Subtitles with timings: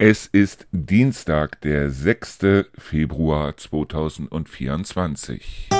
[0.00, 2.66] Es ist Dienstag, der 6.
[2.78, 5.70] Februar 2024.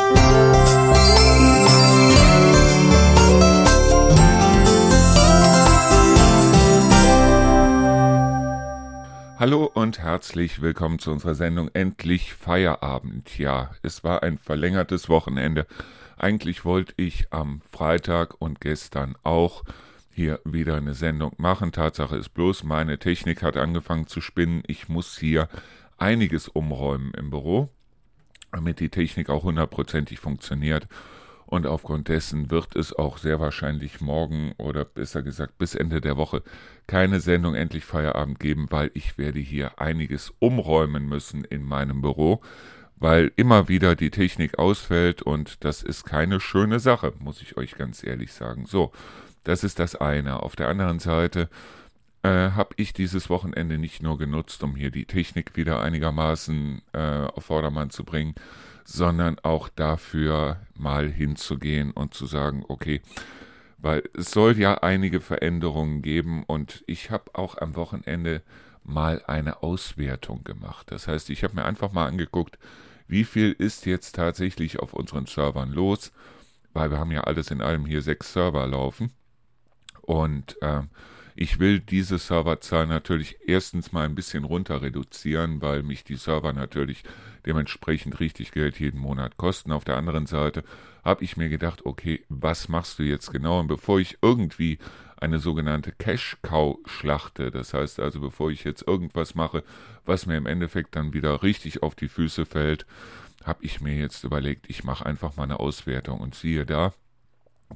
[9.39, 13.39] Hallo und herzlich willkommen zu unserer Sendung Endlich Feierabend.
[13.39, 15.65] Ja, es war ein verlängertes Wochenende.
[16.17, 19.63] Eigentlich wollte ich am Freitag und gestern auch
[20.19, 21.71] hier wieder eine Sendung machen.
[21.71, 24.65] Tatsache ist bloß, meine Technik hat angefangen zu spinnen.
[24.67, 25.49] Ich muss hier
[25.97, 27.71] einiges umräumen im Büro,
[28.51, 30.89] damit die Technik auch hundertprozentig funktioniert.
[31.47, 36.17] Und aufgrund dessen wird es auch sehr wahrscheinlich morgen oder besser gesagt bis Ende der
[36.17, 36.43] Woche
[36.89, 42.43] keine Sendung endlich Feierabend geben, weil ich werde hier einiges umräumen müssen in meinem Büro,
[42.97, 47.77] weil immer wieder die Technik ausfällt und das ist keine schöne Sache, muss ich euch
[47.77, 48.67] ganz ehrlich sagen.
[48.67, 48.91] So,
[49.49, 50.43] das ist das eine.
[50.43, 51.49] Auf der anderen Seite
[52.23, 56.99] äh, habe ich dieses Wochenende nicht nur genutzt, um hier die Technik wieder einigermaßen äh,
[56.99, 58.35] auf Vordermann zu bringen,
[58.85, 63.01] sondern auch dafür mal hinzugehen und zu sagen, okay,
[63.79, 68.43] weil es soll ja einige Veränderungen geben und ich habe auch am Wochenende
[68.85, 70.91] mal eine Auswertung gemacht.
[70.91, 72.59] Das heißt, ich habe mir einfach mal angeguckt,
[73.07, 76.13] wie viel ist jetzt tatsächlich auf unseren Servern los,
[76.75, 79.11] weil wir haben ja alles in allem hier sechs Server laufen
[80.09, 80.85] und äh,
[81.37, 86.55] ich will diese Serverzahl natürlich erstens mal ein bisschen runter reduzieren, weil mich die Server
[86.55, 87.03] natürlich
[87.45, 89.71] dementsprechend richtig Geld jeden Monat kosten.
[89.71, 90.65] Auf der anderen Seite
[91.05, 93.61] habe ich mir gedacht, okay, was machst du jetzt genau?
[93.61, 94.79] Und bevor ich irgendwie
[95.21, 99.63] eine sogenannte Cash-Cow schlachte, das heißt also, bevor ich jetzt irgendwas mache,
[100.07, 102.87] was mir im Endeffekt dann wieder richtig auf die Füße fällt,
[103.45, 106.95] habe ich mir jetzt überlegt, ich mache einfach mal eine Auswertung und siehe da,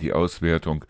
[0.01, 0.87] die Auswertung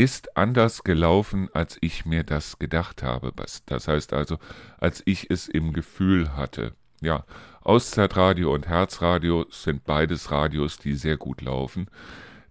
[0.00, 3.34] ist anders gelaufen, als ich mir das gedacht habe.
[3.66, 4.38] Das heißt also,
[4.78, 6.72] als ich es im Gefühl hatte.
[7.02, 7.26] Ja,
[7.60, 11.88] Auszeitradio und Herzradio sind beides Radios, die sehr gut laufen.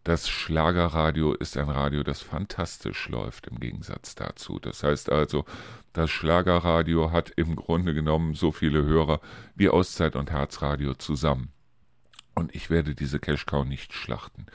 [0.03, 4.59] Das Schlagerradio ist ein Radio, das fantastisch läuft im Gegensatz dazu.
[4.59, 5.45] Das heißt also,
[5.91, 9.21] das Schlagerradio hat im Grunde genommen so viele Hörer
[9.55, 11.51] wie Auszeit und Herzradio zusammen.
[12.35, 14.45] Und ich werde diese Cash Cow nicht schlachten.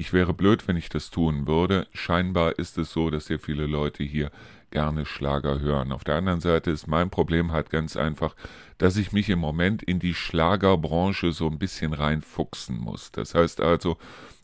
[0.00, 1.86] Ich wäre blöd, wenn ich das tun würde.
[1.92, 4.30] Scheinbar ist es so, dass sehr viele Leute hier
[4.70, 5.92] gerne Schlager hören.
[5.92, 8.34] Auf der anderen Seite ist mein Problem halt ganz einfach,
[8.78, 13.12] dass ich mich im Moment in die Schlagerbranche so ein bisschen reinfuchsen muss.
[13.12, 13.98] Das heißt also,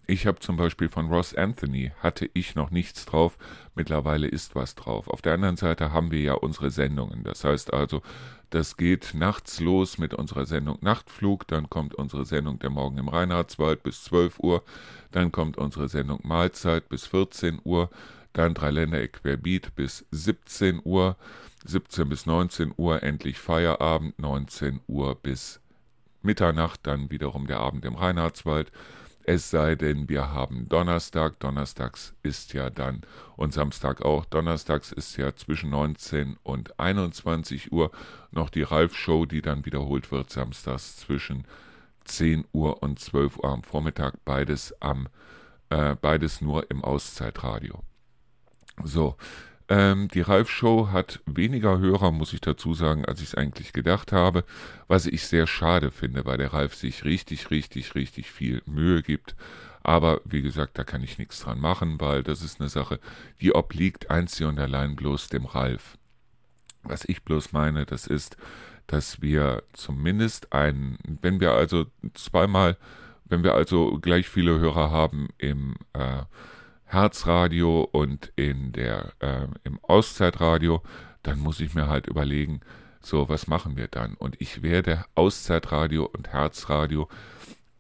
[0.07, 3.39] ich habe zum Beispiel von Ross Anthony, hatte ich noch nichts drauf,
[3.75, 5.09] mittlerweile ist was drauf.
[5.09, 7.25] Auf der anderen Seite haben wir ja unsere Sendungen.
[7.25, 8.03] Das heißt also,
[8.51, 13.09] das geht nachts los mit unserer Sendung Nachtflug, dann kommt unsere Sendung Der Morgen im
[13.09, 14.63] Reinhardswald bis 12 Uhr,
[15.17, 17.89] dann kommt unsere Sendung Mahlzeit bis 14 Uhr,
[18.35, 21.17] dann Dreiländer Equerbeat bis 17 Uhr,
[21.65, 25.61] 17 bis 19 Uhr endlich Feierabend, 19 Uhr bis
[26.21, 28.71] Mitternacht, dann wiederum der Abend im Reinhardswald,
[29.25, 31.41] es sei denn, wir haben Donnerstag.
[31.41, 33.01] Donnerstags ist ja dann
[33.37, 34.27] und Samstag auch.
[34.27, 37.91] Donnerstags ist ja zwischen 19 und 21 Uhr
[38.31, 40.31] noch die Ralf-Show, die dann wiederholt wird.
[40.31, 41.45] Samstags zwischen
[42.07, 44.25] 10 Uhr und 12 Uhr am Vormittag.
[44.25, 45.09] Beides am
[45.71, 47.83] äh, beides nur im Auszeitradio.
[48.83, 49.17] So,
[49.69, 54.13] ähm, die Ralf-Show hat weniger Hörer, muss ich dazu sagen, als ich es eigentlich gedacht
[54.13, 54.45] habe,
[54.87, 59.35] was ich sehr schade finde, weil der Ralf sich richtig, richtig, richtig viel Mühe gibt.
[59.83, 63.01] Aber wie gesagt, da kann ich nichts dran machen, weil das ist eine Sache,
[63.41, 65.97] die obliegt einzig und allein bloß dem Ralf.
[66.83, 68.37] Was ich bloß meine, das ist,
[68.87, 72.77] dass wir zumindest ein, wenn wir also zweimal,
[73.25, 76.23] wenn wir also gleich viele Hörer haben im äh,
[76.85, 80.83] Herzradio und in der, äh, im Auszeitradio,
[81.23, 82.61] dann muss ich mir halt überlegen,
[83.01, 84.15] so, was machen wir dann?
[84.15, 87.09] Und ich werde Auszeitradio und Herzradio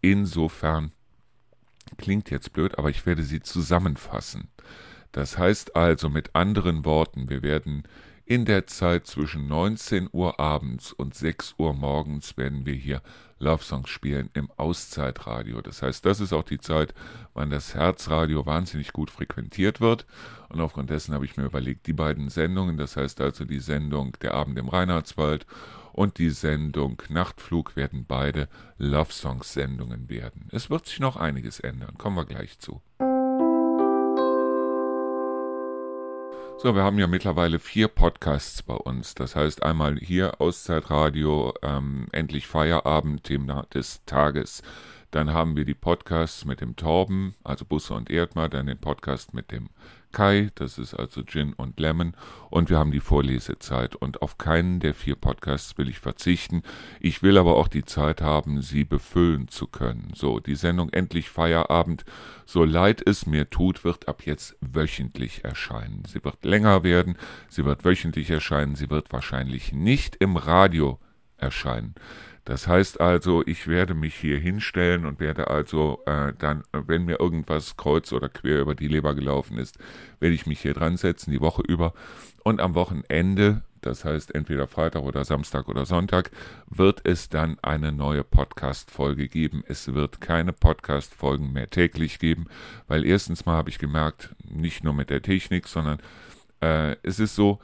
[0.00, 0.93] insofern,
[1.99, 4.49] klingt jetzt blöd, aber ich werde sie zusammenfassen.
[5.12, 7.84] Das heißt also mit anderen Worten, wir werden
[8.27, 13.01] in der Zeit zwischen 19 Uhr abends und 6 Uhr morgens werden wir hier
[13.39, 15.61] Love Songs spielen im Auszeitradio.
[15.61, 16.93] Das heißt, das ist auch die Zeit,
[17.34, 20.07] wann das Herzradio wahnsinnig gut frequentiert wird.
[20.49, 24.17] Und aufgrund dessen habe ich mir überlegt, die beiden Sendungen, das heißt also die Sendung
[24.23, 25.47] Der Abend im Reinhardswald
[25.93, 30.49] und die Sendung Nachtflug werden beide Love Songs Sendungen werden.
[30.51, 32.83] Es wird sich noch einiges ändern, kommen wir gleich zu.
[36.59, 39.15] So, wir haben ja mittlerweile vier Podcasts bei uns.
[39.15, 44.63] Das heißt einmal hier Auszeitradio, ähm, endlich Feierabend, Thema des Tages.
[45.11, 49.35] Dann haben wir die Podcasts mit dem Torben, also Busse und Erdmar, dann den Podcast
[49.35, 49.69] mit dem
[50.17, 52.15] Kai, das ist also Gin und Lemon.
[52.49, 53.95] Und wir haben die Vorlesezeit.
[53.97, 56.63] Und auf keinen der vier Podcasts will ich verzichten.
[57.01, 60.13] Ich will aber auch die Zeit haben, sie befüllen zu können.
[60.15, 62.05] So, die Sendung Endlich Feierabend,
[62.47, 66.05] so leid es mir tut, wird ab jetzt wöchentlich erscheinen.
[66.07, 67.19] Sie wird länger werden,
[67.51, 70.99] sie wird wöchentlich erscheinen, sie wird wahrscheinlich nicht im Radio
[71.37, 71.95] erscheinen.
[72.47, 77.19] Das heißt also, ich werde mich hier hinstellen und werde also äh, dann, wenn mir
[77.19, 79.78] irgendwas kreuz oder quer über die Leber gelaufen ist,
[80.21, 81.93] werde ich mich hier dran setzen, die Woche über.
[82.45, 86.31] Und am Wochenende, das heißt entweder Freitag oder Samstag oder Sonntag,
[86.71, 89.65] wird es dann eine neue Podcast-Folge geben.
[89.66, 92.47] Es wird keine Podcast-Folgen mehr täglich geben,
[92.87, 95.98] weil erstens mal habe ich gemerkt, nicht nur mit der Technik, sondern
[96.60, 97.59] äh, es ist so,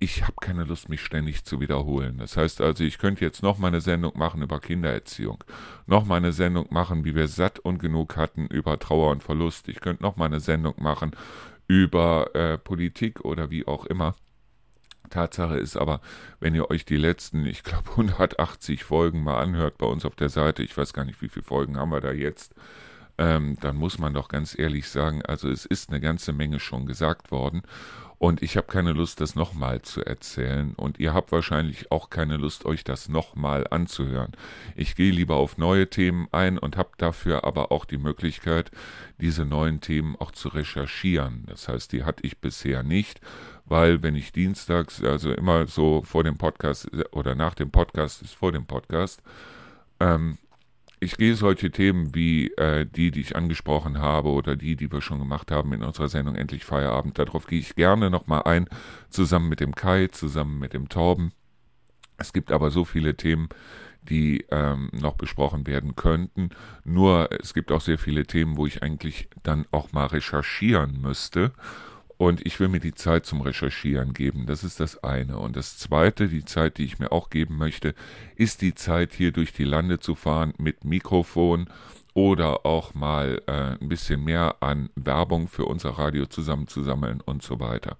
[0.00, 2.18] ich habe keine Lust, mich ständig zu wiederholen.
[2.18, 5.42] Das heißt also, ich könnte jetzt noch mal eine Sendung machen über Kindererziehung,
[5.86, 9.68] noch mal eine Sendung machen, wie wir satt und genug hatten über Trauer und Verlust.
[9.68, 11.12] Ich könnte noch mal eine Sendung machen
[11.66, 14.14] über äh, Politik oder wie auch immer.
[15.10, 16.00] Tatsache ist aber,
[16.38, 20.28] wenn ihr euch die letzten, ich glaube 180 Folgen mal anhört bei uns auf der
[20.28, 22.54] Seite, ich weiß gar nicht, wie viele Folgen haben wir da jetzt,
[23.16, 26.86] ähm, dann muss man doch ganz ehrlich sagen, also es ist eine ganze Menge schon
[26.86, 27.62] gesagt worden.
[28.18, 30.74] Und ich habe keine Lust, das nochmal zu erzählen.
[30.74, 34.32] Und ihr habt wahrscheinlich auch keine Lust, euch das nochmal anzuhören.
[34.74, 38.72] Ich gehe lieber auf neue Themen ein und habe dafür aber auch die Möglichkeit,
[39.20, 41.44] diese neuen Themen auch zu recherchieren.
[41.46, 43.20] Das heißt, die hatte ich bisher nicht,
[43.66, 48.34] weil wenn ich dienstags, also immer so vor dem Podcast oder nach dem Podcast ist
[48.34, 49.22] vor dem Podcast,
[50.00, 50.38] ähm,
[51.00, 55.00] ich gehe solche Themen wie äh, die, die ich angesprochen habe oder die, die wir
[55.00, 58.68] schon gemacht haben in unserer Sendung Endlich Feierabend, darauf gehe ich gerne nochmal ein,
[59.10, 61.32] zusammen mit dem Kai, zusammen mit dem Torben.
[62.16, 63.48] Es gibt aber so viele Themen,
[64.02, 66.50] die ähm, noch besprochen werden könnten.
[66.84, 71.52] Nur es gibt auch sehr viele Themen, wo ich eigentlich dann auch mal recherchieren müsste.
[72.18, 74.46] Und ich will mir die Zeit zum Recherchieren geben.
[74.46, 75.38] Das ist das eine.
[75.38, 77.94] Und das zweite, die Zeit, die ich mir auch geben möchte,
[78.34, 81.68] ist die Zeit, hier durch die Lande zu fahren mit Mikrofon
[82.14, 87.60] oder auch mal äh, ein bisschen mehr an Werbung für unser Radio zusammenzusammeln und so
[87.60, 87.96] weiter.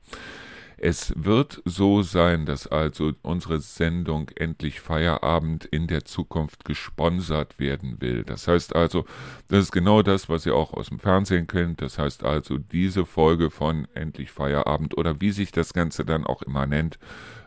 [0.81, 8.01] Es wird so sein, dass also unsere Sendung endlich Feierabend in der Zukunft gesponsert werden
[8.01, 8.23] will.
[8.23, 9.05] Das heißt also,
[9.49, 11.83] das ist genau das, was ihr auch aus dem Fernsehen kennt.
[11.83, 16.43] Das heißt also, diese Folge von Endlich Feierabend oder wie sich das Ganze dann auch
[16.43, 16.99] immer nennt,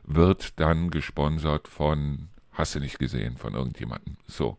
[0.04, 4.18] wird dann gesponsert von, hast du nicht gesehen, von irgendjemandem.
[4.28, 4.58] So.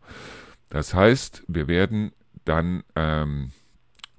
[0.69, 2.11] Das heißt, wir werden
[2.45, 3.51] dann ähm,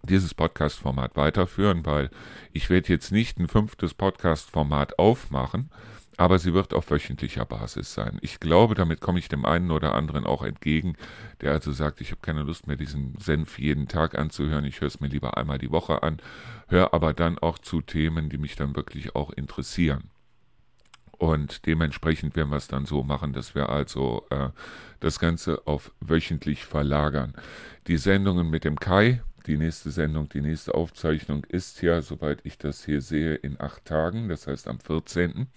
[0.04, 2.10] dieses Podcast-Format weiterführen, weil
[2.52, 5.70] ich werde jetzt nicht ein fünftes Podcast-Format aufmachen,
[6.16, 8.18] aber sie wird auf wöchentlicher Basis sein.
[8.20, 10.96] Ich glaube, damit komme ich dem einen oder anderen auch entgegen,
[11.40, 14.88] der also sagt, ich habe keine Lust mehr, diesen Senf jeden Tag anzuhören, ich höre
[14.88, 16.18] es mir lieber einmal die Woche an,
[16.68, 20.10] höre aber dann auch zu Themen, die mich dann wirklich auch interessieren.
[21.18, 24.50] Und dementsprechend werden wir es dann so machen, dass wir also äh,
[25.00, 27.34] das Ganze auf wöchentlich verlagern.
[27.86, 32.58] Die Sendungen mit dem Kai, die nächste Sendung, die nächste Aufzeichnung ist ja, soweit ich
[32.58, 35.48] das hier sehe, in acht Tagen, das heißt am 14.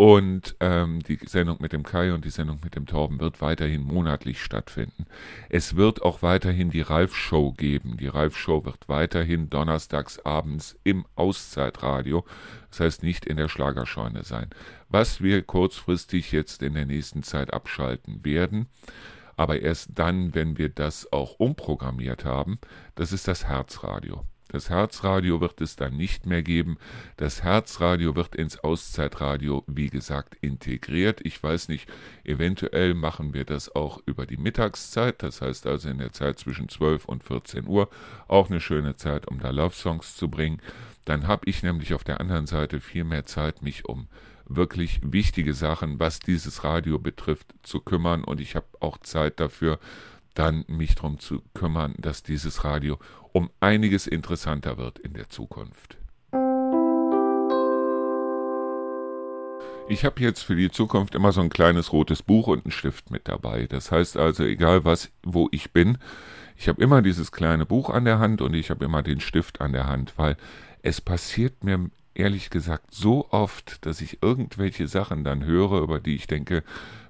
[0.00, 3.82] Und ähm, die Sendung mit dem Kai und die Sendung mit dem Torben wird weiterhin
[3.82, 5.04] monatlich stattfinden.
[5.50, 7.98] Es wird auch weiterhin die Ralf-Show geben.
[7.98, 12.24] Die Ralf-Show wird weiterhin donnerstags abends im Auszeitradio,
[12.70, 14.48] das heißt nicht in der Schlagerscheune sein.
[14.88, 18.68] Was wir kurzfristig jetzt in der nächsten Zeit abschalten werden,
[19.40, 22.58] aber erst dann, wenn wir das auch umprogrammiert haben,
[22.94, 24.26] das ist das Herzradio.
[24.48, 26.76] Das Herzradio wird es dann nicht mehr geben.
[27.16, 31.22] Das Herzradio wird ins Auszeitradio, wie gesagt, integriert.
[31.24, 31.88] Ich weiß nicht,
[32.22, 36.68] eventuell machen wir das auch über die Mittagszeit, das heißt also in der Zeit zwischen
[36.68, 37.88] 12 und 14 Uhr.
[38.28, 40.60] Auch eine schöne Zeit, um da Love Songs zu bringen.
[41.06, 44.06] Dann habe ich nämlich auf der anderen Seite viel mehr Zeit, mich um
[44.50, 48.24] wirklich wichtige Sachen, was dieses Radio betrifft, zu kümmern.
[48.24, 49.78] Und ich habe auch Zeit dafür,
[50.34, 52.98] dann mich darum zu kümmern, dass dieses Radio
[53.32, 55.96] um einiges interessanter wird in der Zukunft.
[59.88, 63.10] Ich habe jetzt für die Zukunft immer so ein kleines rotes Buch und einen Stift
[63.10, 63.66] mit dabei.
[63.66, 65.98] Das heißt also, egal was, wo ich bin,
[66.56, 69.60] ich habe immer dieses kleine Buch an der Hand und ich habe immer den Stift
[69.60, 70.36] an der Hand, weil
[70.82, 71.90] es passiert mir
[72.20, 76.62] ehrlich gesagt so oft, dass ich irgendwelche Sachen dann höre, über die ich denke,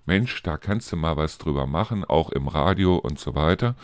[0.07, 3.77] Mensch, da kannst du mal was drüber machen, auch im Radio und so weiter.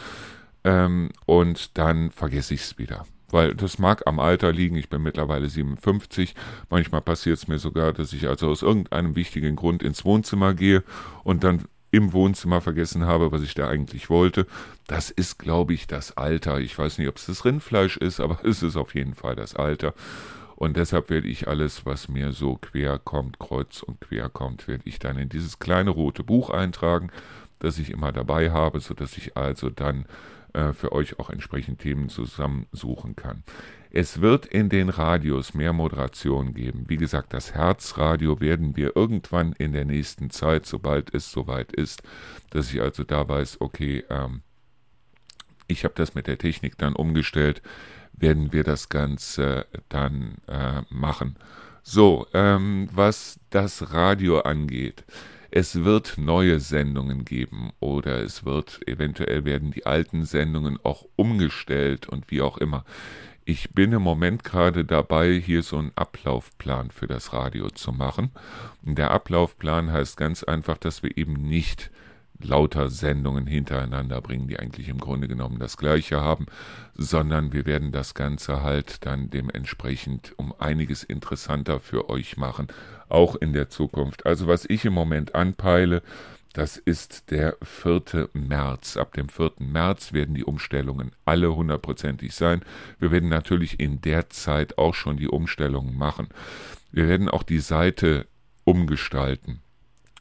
[0.64, 3.04] Ähm, und dann vergesse ich es wieder.
[3.28, 6.34] Weil das mag am Alter liegen, ich bin mittlerweile 57.
[6.70, 10.84] Manchmal passiert es mir sogar, dass ich also aus irgendeinem wichtigen Grund ins Wohnzimmer gehe
[11.24, 14.46] und dann im Wohnzimmer vergessen habe, was ich da eigentlich wollte.
[14.86, 16.60] Das ist, glaube ich, das Alter.
[16.60, 19.54] Ich weiß nicht, ob es das Rindfleisch ist, aber es ist auf jeden Fall das
[19.54, 19.94] Alter.
[20.56, 24.82] Und deshalb werde ich alles, was mir so quer kommt, kreuz und quer kommt, werde
[24.86, 27.10] ich dann in dieses kleine rote Buch eintragen,
[27.58, 30.06] das ich immer dabei habe, sodass ich also dann
[30.54, 33.42] äh, für euch auch entsprechend Themen zusammensuchen kann.
[33.90, 36.84] Es wird in den Radios mehr Moderation geben.
[36.88, 42.02] Wie gesagt, das Herzradio werden wir irgendwann in der nächsten Zeit, sobald es soweit ist,
[42.50, 44.40] dass ich also da weiß, okay, ähm,
[45.68, 47.60] ich habe das mit der Technik dann umgestellt,
[48.18, 51.36] werden wir das Ganze dann äh, machen.
[51.82, 55.04] So, ähm, was das Radio angeht.
[55.50, 62.08] Es wird neue Sendungen geben oder es wird eventuell werden die alten Sendungen auch umgestellt
[62.08, 62.84] und wie auch immer.
[63.44, 68.32] Ich bin im Moment gerade dabei, hier so einen Ablaufplan für das Radio zu machen.
[68.84, 71.90] Und der Ablaufplan heißt ganz einfach, dass wir eben nicht
[72.42, 76.46] lauter Sendungen hintereinander bringen, die eigentlich im Grunde genommen das gleiche haben,
[76.94, 82.68] sondern wir werden das Ganze halt dann dementsprechend um einiges interessanter für euch machen,
[83.08, 84.26] auch in der Zukunft.
[84.26, 86.02] Also was ich im Moment anpeile,
[86.52, 88.30] das ist der 4.
[88.32, 88.96] März.
[88.96, 89.52] Ab dem 4.
[89.58, 92.62] März werden die Umstellungen alle hundertprozentig sein.
[92.98, 96.28] Wir werden natürlich in der Zeit auch schon die Umstellungen machen.
[96.92, 98.26] Wir werden auch die Seite
[98.64, 99.60] umgestalten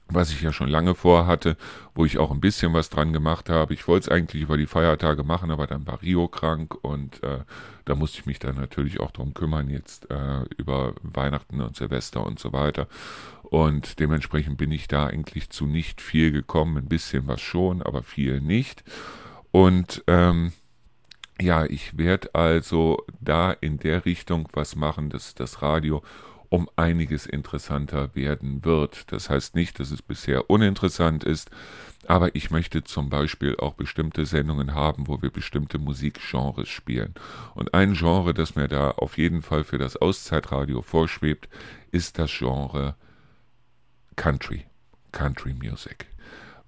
[0.07, 1.57] was ich ja schon lange vorhatte,
[1.93, 3.74] wo ich auch ein bisschen was dran gemacht habe.
[3.74, 7.39] Ich wollte es eigentlich über die Feiertage machen, aber dann war Rio krank und äh,
[7.85, 12.25] da musste ich mich dann natürlich auch drum kümmern, jetzt äh, über Weihnachten und Silvester
[12.25, 12.88] und so weiter.
[13.43, 18.03] Und dementsprechend bin ich da eigentlich zu nicht viel gekommen, ein bisschen was schon, aber
[18.03, 18.83] viel nicht.
[19.51, 20.53] Und ähm,
[21.39, 26.01] ja, ich werde also da in der Richtung was machen, dass das Radio
[26.49, 29.11] um einiges interessanter werden wird.
[29.11, 31.49] Das heißt nicht, dass es bisher uninteressant ist,
[32.07, 37.15] aber ich möchte zum Beispiel auch bestimmte Sendungen haben, wo wir bestimmte Musikgenres spielen.
[37.55, 41.49] Und ein Genre, das mir da auf jeden Fall für das Auszeitradio vorschwebt,
[41.91, 42.95] ist das Genre
[44.15, 44.65] Country,
[45.11, 46.07] Country Music.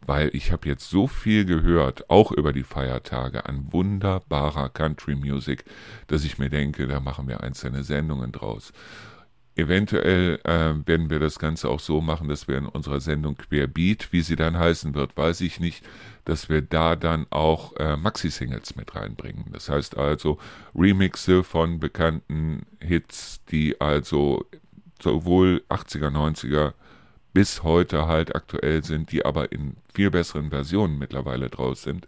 [0.05, 5.65] Weil ich habe jetzt so viel gehört, auch über die Feiertage, an wunderbarer Country Music,
[6.07, 8.72] dass ich mir denke, da machen wir einzelne Sendungen draus.
[9.58, 14.14] Eventuell äh, werden wir das Ganze auch so machen, dass wir in unserer Sendung Querbeat,
[14.14, 15.84] wie sie dann heißen wird, weiß ich nicht,
[16.26, 19.46] dass wir da dann auch äh, Maxi-Singles mit reinbringen.
[19.52, 20.38] Das heißt also
[20.76, 24.46] Remixe von bekannten Hits, die also
[25.02, 26.74] sowohl 80er, 90er
[27.34, 32.06] bis heute halt aktuell sind, die aber in viel besseren Versionen mittlerweile draus sind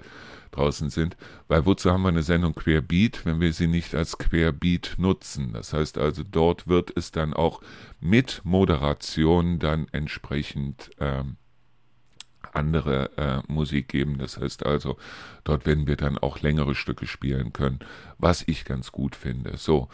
[0.52, 4.96] draußen sind, weil wozu haben wir eine Sendung Querbeat, wenn wir sie nicht als Querbeat
[4.98, 5.54] nutzen?
[5.54, 7.62] Das heißt also, dort wird es dann auch
[8.00, 11.38] mit Moderation dann entsprechend ähm,
[12.54, 14.18] andere äh, Musik geben.
[14.18, 14.98] Das heißt also,
[15.44, 17.80] dort werden wir dann auch längere Stücke spielen können,
[18.18, 19.58] was ich ganz gut finde.
[19.58, 19.90] So,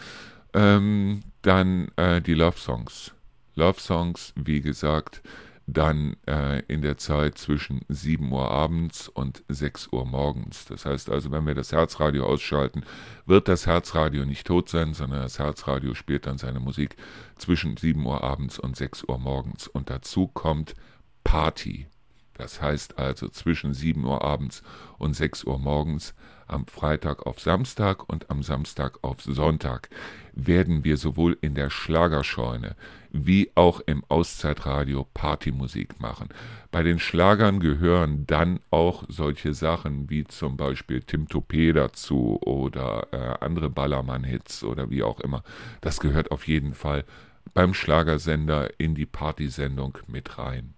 [0.54, 3.14] ähm, dann äh, die Love Songs.
[3.56, 5.22] Love Songs, wie gesagt,
[5.68, 10.66] dann äh, in der Zeit zwischen 7 Uhr abends und 6 Uhr morgens.
[10.66, 12.84] Das heißt also, wenn wir das Herzradio ausschalten,
[13.26, 16.96] wird das Herzradio nicht tot sein, sondern das Herzradio spielt dann seine Musik
[17.38, 19.68] zwischen 7 Uhr abends und 6 Uhr morgens.
[19.68, 20.76] Und dazu kommt
[21.24, 21.88] Party.
[22.36, 24.62] Das heißt also zwischen 7 Uhr abends
[24.98, 26.14] und 6 Uhr morgens
[26.48, 29.90] am Freitag auf Samstag und am Samstag auf Sonntag
[30.34, 32.76] werden wir sowohl in der Schlagerscheune
[33.12, 36.30] wie auch im Auszeitradio Partymusik machen.
[36.72, 43.08] Bei den Schlagern gehören dann auch solche Sachen wie zum Beispiel Tim Topé dazu oder
[43.12, 45.44] äh, andere Ballermann-Hits oder wie auch immer.
[45.82, 47.06] Das gehört auf jeden Fall
[47.54, 50.75] beim Schlagersender in die Partysendung mit rein.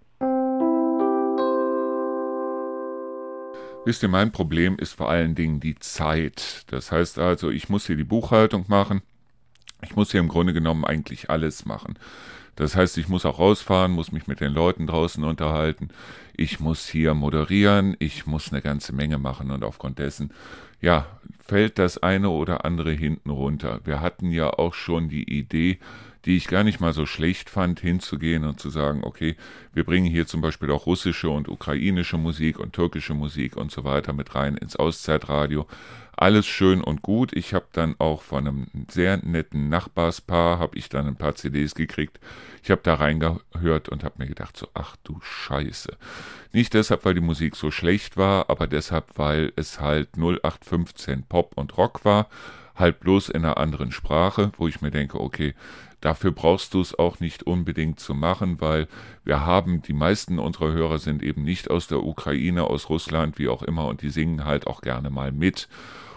[3.88, 6.66] Wisst ihr, mein Problem ist vor allen Dingen die Zeit.
[6.68, 9.02] Das heißt also, ich muss hier die Buchhaltung machen.
[9.82, 11.98] Ich muss hier im Grunde genommen eigentlich alles machen.
[12.58, 15.88] Das heißt, ich muss auch rausfahren, muss mich mit den Leuten draußen unterhalten.
[16.36, 17.96] Ich muss hier moderieren.
[18.00, 20.34] Ich muss eine ganze Menge machen und aufgrund dessen,
[20.82, 21.06] ja,
[21.40, 23.80] fällt das eine oder andere hinten runter.
[23.86, 25.80] Wir hatten ja auch schon die Idee,
[26.28, 29.38] die ich gar nicht mal so schlecht fand, hinzugehen und zu sagen, okay,
[29.74, 33.86] wir bringen hier zum Beispiel auch russische und ukrainische Musik und türkische Musik und so
[33.86, 35.66] weiter mit rein ins Auszeitradio.
[36.18, 37.32] Alles schön und gut.
[37.34, 41.76] Ich habe dann auch von einem sehr netten Nachbarspaar, habe ich dann ein paar CDs
[41.76, 42.20] gekriegt.
[42.62, 45.96] Ich habe da reingehört und habe mir gedacht, so, ach du Scheiße.
[46.52, 51.54] Nicht deshalb, weil die Musik so schlecht war, aber deshalb, weil es halt 0815 Pop
[51.56, 52.28] und Rock war
[52.78, 55.56] halt bloß in einer anderen Sprache, wo ich mir denke, okay,
[56.08, 58.88] Dafür brauchst du es auch nicht unbedingt zu machen, weil
[59.26, 63.50] wir haben, die meisten unserer Hörer sind eben nicht aus der Ukraine, aus Russland, wie
[63.50, 65.68] auch immer, und die singen halt auch gerne mal mit.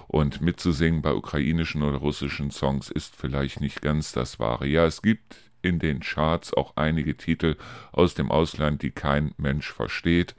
[0.06, 4.68] Und mitzusingen bei ukrainischen oder russischen Songs ist vielleicht nicht ganz das Wahre.
[4.68, 7.56] Ja, es gibt in den Charts auch einige Titel
[7.90, 10.37] aus dem Ausland, die kein Mensch versteht.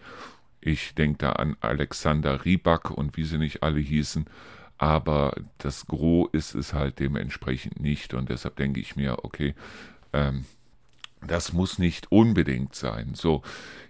[0.62, 4.28] Ich denke da an Alexander Rybak und wie sie nicht alle hießen
[4.82, 9.54] aber das Gros ist es halt dementsprechend nicht und deshalb denke ich mir, okay,
[10.12, 10.46] ähm,
[11.22, 13.14] das muss nicht unbedingt sein.
[13.14, 13.44] So,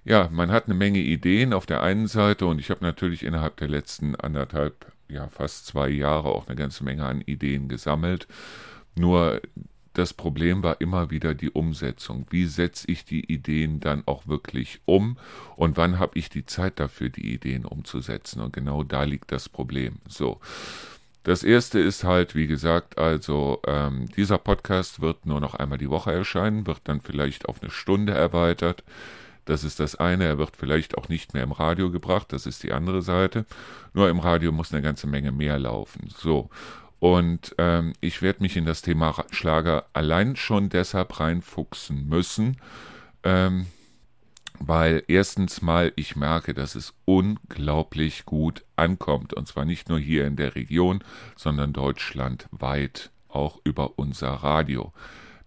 [0.03, 3.55] ja, man hat eine Menge Ideen auf der einen Seite und ich habe natürlich innerhalb
[3.55, 8.27] der letzten anderthalb, ja fast zwei Jahre auch eine ganze Menge an Ideen gesammelt.
[8.93, 9.41] Nur
[9.93, 12.25] das Problem war immer wieder die Umsetzung.
[12.29, 15.17] Wie setze ich die Ideen dann auch wirklich um
[15.55, 18.41] und wann habe ich die Zeit dafür, die Ideen umzusetzen?
[18.41, 19.95] Und genau da liegt das Problem.
[20.07, 20.39] So.
[21.23, 25.89] Das erste ist halt, wie gesagt, also ähm, dieser Podcast wird nur noch einmal die
[25.89, 28.83] Woche erscheinen, wird dann vielleicht auf eine Stunde erweitert.
[29.45, 30.25] Das ist das eine.
[30.25, 32.31] Er wird vielleicht auch nicht mehr im Radio gebracht.
[32.31, 33.45] Das ist die andere Seite.
[33.93, 36.09] Nur im Radio muss eine ganze Menge mehr laufen.
[36.15, 36.49] So.
[37.01, 42.57] Und ähm, ich werde mich in das Thema Schlager allein schon deshalb reinfuchsen müssen,
[43.23, 43.65] ähm,
[44.59, 49.33] weil erstens mal ich merke, dass es unglaublich gut ankommt.
[49.33, 51.03] Und zwar nicht nur hier in der Region,
[51.35, 54.93] sondern deutschlandweit, auch über unser Radio.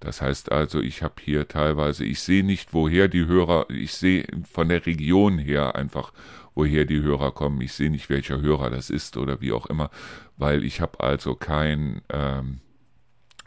[0.00, 4.26] Das heißt also, ich habe hier teilweise, ich sehe nicht, woher die Hörer, ich sehe
[4.50, 6.12] von der Region her einfach,
[6.56, 7.60] woher die Hörer kommen.
[7.60, 9.90] Ich sehe nicht, welcher Hörer das ist oder wie auch immer,
[10.36, 12.60] weil ich habe also kein, ähm,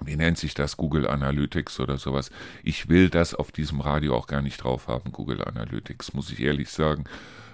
[0.04, 2.30] wie nennt sich das, Google Analytics oder sowas.
[2.64, 6.40] Ich will das auf diesem Radio auch gar nicht drauf haben, Google Analytics, muss ich
[6.40, 7.06] ehrlich sagen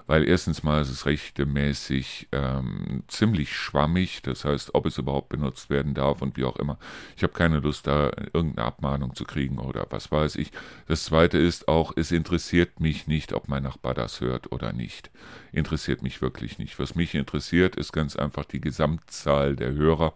[0.07, 5.69] weil erstens mal ist es rechtmäßig ähm, ziemlich schwammig, das heißt, ob es überhaupt benutzt
[5.69, 6.77] werden darf und wie auch immer.
[7.15, 10.51] Ich habe keine Lust, da irgendeine Abmahnung zu kriegen oder was weiß ich.
[10.88, 15.12] Das zweite ist auch, es interessiert mich nicht, ob mein Nachbar das hört oder nicht.
[15.51, 16.79] Interessiert mich wirklich nicht.
[16.79, 20.13] Was mich interessiert, ist ganz einfach die Gesamtzahl der Hörer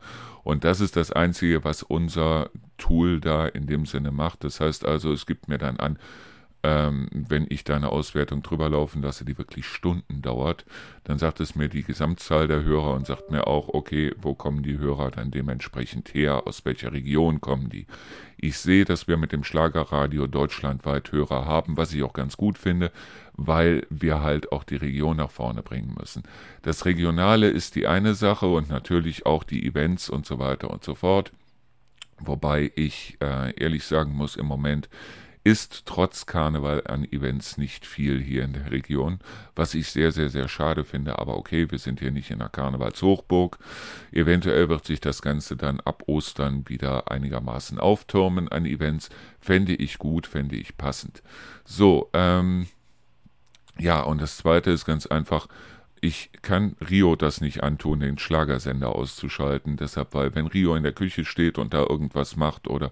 [0.48, 4.46] und das ist das Einzige, was unser Tool da in dem Sinne macht.
[4.46, 6.00] Das heißt also, es gibt mir dann an,
[6.64, 10.66] ähm, wenn ich da eine Auswertung drüber laufen lasse, die wirklich Stunden dauert,
[11.04, 14.64] dann sagt es mir die Gesamtzahl der Hörer und sagt mir auch, okay, wo kommen
[14.64, 17.86] die Hörer dann dementsprechend her, aus welcher Region kommen die.
[18.38, 22.58] Ich sehe, dass wir mit dem Schlagerradio deutschlandweit Hörer haben, was ich auch ganz gut
[22.58, 22.92] finde,
[23.34, 26.24] weil wir halt auch die Region nach vorne bringen müssen.
[26.64, 30.84] Das Regionale ist die eine Sache und natürlich auch die Events und so weiter und
[30.84, 31.32] so fort.
[32.20, 34.90] Wobei ich äh, ehrlich sagen muss, im Moment
[35.48, 39.20] ist trotz Karneval an Events nicht viel hier in der Region,
[39.56, 41.20] was ich sehr, sehr, sehr schade finde.
[41.20, 43.58] Aber okay, wir sind hier nicht in der Karnevalshochburg.
[44.12, 49.10] Eventuell wird sich das Ganze dann ab Ostern wieder einigermaßen auftürmen an Events.
[49.40, 51.24] Fände ich gut, fände ich passend.
[51.64, 52.68] So, ähm,
[53.80, 55.48] ja, und das Zweite ist ganz einfach,
[56.02, 59.78] ich kann Rio das nicht antun, den Schlagersender auszuschalten.
[59.78, 62.92] Deshalb, weil wenn Rio in der Küche steht und da irgendwas macht oder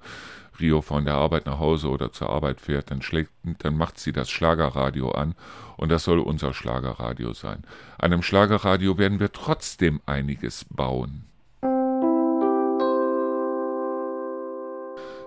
[0.60, 4.12] Rio von der Arbeit nach Hause oder zur Arbeit fährt, dann, schlägt, dann macht sie
[4.12, 5.36] das Schlagerradio an
[5.78, 7.64] und das soll unser Schlagerradio sein.
[7.98, 11.26] An einem Schlagerradio werden wir trotzdem einiges bauen.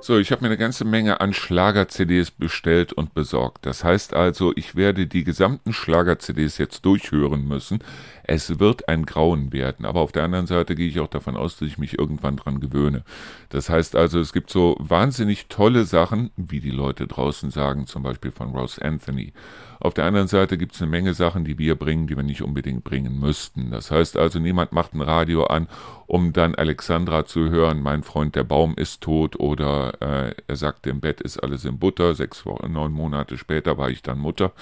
[0.01, 3.67] So, ich habe mir eine ganze Menge an Schlager-CDs bestellt und besorgt.
[3.67, 7.81] Das heißt also, ich werde die gesamten Schlager-CDs jetzt durchhören müssen.
[8.23, 11.57] Es wird ein Grauen werden, aber auf der anderen Seite gehe ich auch davon aus,
[11.57, 13.03] dass ich mich irgendwann dran gewöhne.
[13.49, 18.03] Das heißt also, es gibt so wahnsinnig tolle Sachen, wie die Leute draußen sagen, zum
[18.03, 19.33] Beispiel von Ross Anthony.
[19.81, 22.43] Auf der anderen Seite gibt es eine Menge Sachen, die wir bringen, die wir nicht
[22.43, 23.71] unbedingt bringen müssten.
[23.71, 25.69] Das heißt also, niemand macht ein Radio an,
[26.07, 30.87] um dann Alexandra zu hören, mein Freund, der Baum ist tot oder äh, er sagt,
[30.87, 32.15] im Bett ist alles in Butter.
[32.15, 34.53] Sechs Wochen, neun Monate später war ich dann Mutter.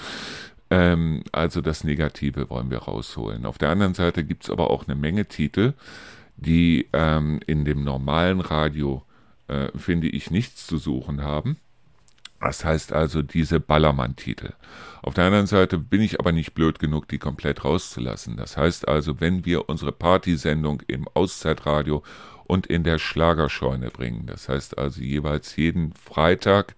[0.69, 3.45] Ähm, also das Negative wollen wir rausholen.
[3.45, 5.73] Auf der anderen Seite gibt es aber auch eine Menge Titel,
[6.35, 9.03] die ähm, in dem normalen Radio,
[9.47, 11.57] äh, finde ich, nichts zu suchen haben.
[12.39, 14.53] Das heißt also diese Ballermann-Titel.
[15.01, 18.37] Auf der anderen Seite bin ich aber nicht blöd genug, die komplett rauszulassen.
[18.37, 22.03] Das heißt also, wenn wir unsere Partysendung im Auszeitradio
[22.47, 26.75] und in der Schlagerscheune bringen, das heißt also jeweils jeden Freitag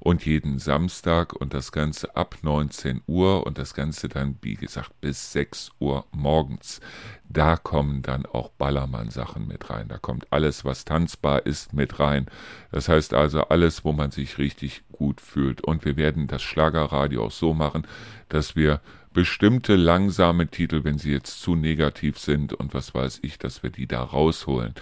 [0.00, 4.98] und jeden Samstag und das Ganze ab 19 Uhr und das Ganze dann, wie gesagt,
[5.00, 6.80] bis 6 Uhr morgens.
[7.28, 9.88] Da kommen dann auch Ballermann-Sachen mit rein.
[9.88, 12.26] Da kommt alles, was tanzbar ist, mit rein.
[12.72, 15.60] Das heißt also alles, wo man sich richtig gut fühlt.
[15.60, 17.86] Und wir werden das Schlagerradio auch so machen,
[18.30, 18.80] dass wir
[19.12, 23.70] bestimmte langsame Titel, wenn sie jetzt zu negativ sind und was weiß ich, dass wir
[23.70, 24.74] die da rausholen.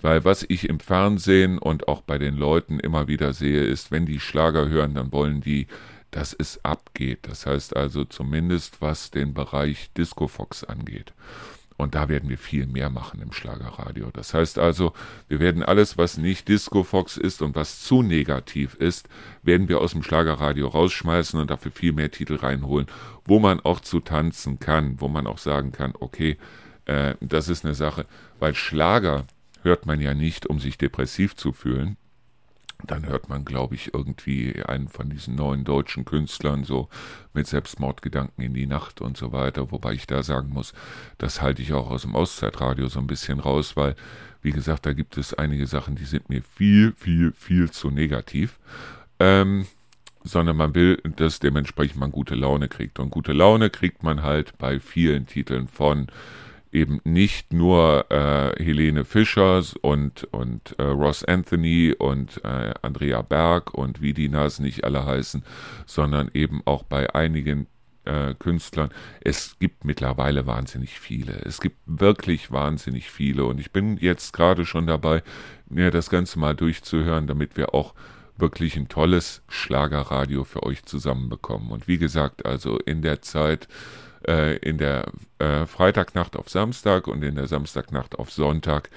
[0.00, 4.06] Weil was ich im Fernsehen und auch bei den Leuten immer wieder sehe, ist, wenn
[4.06, 5.68] die Schlager hören, dann wollen die,
[6.10, 7.20] dass es abgeht.
[7.22, 11.12] Das heißt also zumindest, was den Bereich Disco Fox angeht.
[11.76, 14.10] Und da werden wir viel mehr machen im Schlagerradio.
[14.12, 14.92] Das heißt also,
[15.28, 19.08] wir werden alles, was nicht Disco Fox ist und was zu negativ ist,
[19.42, 22.86] werden wir aus dem Schlagerradio rausschmeißen und dafür viel mehr Titel reinholen,
[23.24, 26.36] wo man auch zu tanzen kann, wo man auch sagen kann, okay,
[26.86, 28.06] äh, das ist eine Sache,
[28.38, 29.26] weil Schlager
[29.62, 31.96] hört man ja nicht, um sich depressiv zu fühlen,
[32.86, 36.88] dann hört man, glaube ich, irgendwie einen von diesen neuen deutschen Künstlern so
[37.32, 39.70] mit Selbstmordgedanken in die Nacht und so weiter.
[39.70, 40.72] Wobei ich da sagen muss,
[41.18, 43.94] das halte ich auch aus dem Auszeitradio so ein bisschen raus, weil,
[44.42, 48.58] wie gesagt, da gibt es einige Sachen, die sind mir viel, viel, viel zu negativ.
[49.18, 49.66] Ähm,
[50.24, 52.98] sondern man will, dass dementsprechend man gute Laune kriegt.
[52.98, 56.06] Und gute Laune kriegt man halt bei vielen Titeln von
[56.72, 63.74] eben nicht nur äh, Helene Fischers und, und äh, Ross Anthony und äh, Andrea Berg
[63.74, 65.44] und wie die Nasen nicht alle heißen,
[65.86, 67.66] sondern eben auch bei einigen
[68.04, 68.90] äh, Künstlern.
[69.20, 71.34] Es gibt mittlerweile wahnsinnig viele.
[71.44, 73.44] Es gibt wirklich wahnsinnig viele.
[73.44, 75.22] Und ich bin jetzt gerade schon dabei,
[75.68, 77.94] mir das Ganze mal durchzuhören, damit wir auch
[78.36, 81.70] wirklich ein tolles Schlagerradio für euch zusammenbekommen.
[81.70, 83.68] Und wie gesagt, also in der Zeit
[84.28, 88.90] äh, in der äh, Freitagnacht auf Samstag und in der Samstagnacht auf Sonntag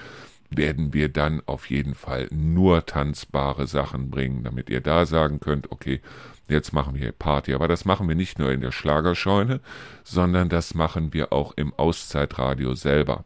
[0.50, 5.72] werden wir dann auf jeden Fall nur tanzbare Sachen bringen, damit ihr da sagen könnt,
[5.72, 6.00] okay,
[6.48, 7.54] jetzt machen wir Party.
[7.54, 9.60] Aber das machen wir nicht nur in der Schlagerscheune,
[10.04, 13.24] sondern das machen wir auch im Auszeitradio selber.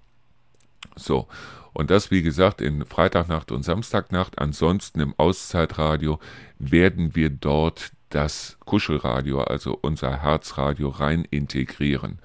[0.96, 1.28] So,
[1.72, 4.38] und das, wie gesagt, in Freitagnacht und Samstagnacht.
[4.38, 6.18] Ansonsten im Auszeitradio
[6.58, 12.18] werden wir dort das Kuschelradio, also unser Herzradio, rein integrieren.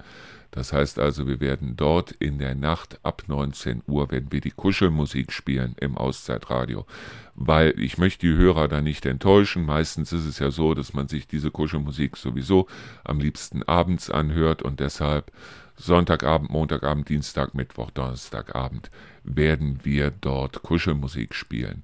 [0.50, 4.52] Das heißt also, wir werden dort in der Nacht ab 19 Uhr werden wir die
[4.52, 6.86] Kuschelmusik spielen im Auszeitradio,
[7.34, 9.66] weil ich möchte die Hörer da nicht enttäuschen.
[9.66, 12.68] Meistens ist es ja so, dass man sich diese Kuschelmusik sowieso
[13.04, 15.30] am liebsten abends anhört und deshalb
[15.76, 18.90] Sonntagabend, Montagabend, Dienstag, Mittwoch, Donnerstagabend
[19.24, 21.82] werden wir dort Kuschelmusik spielen.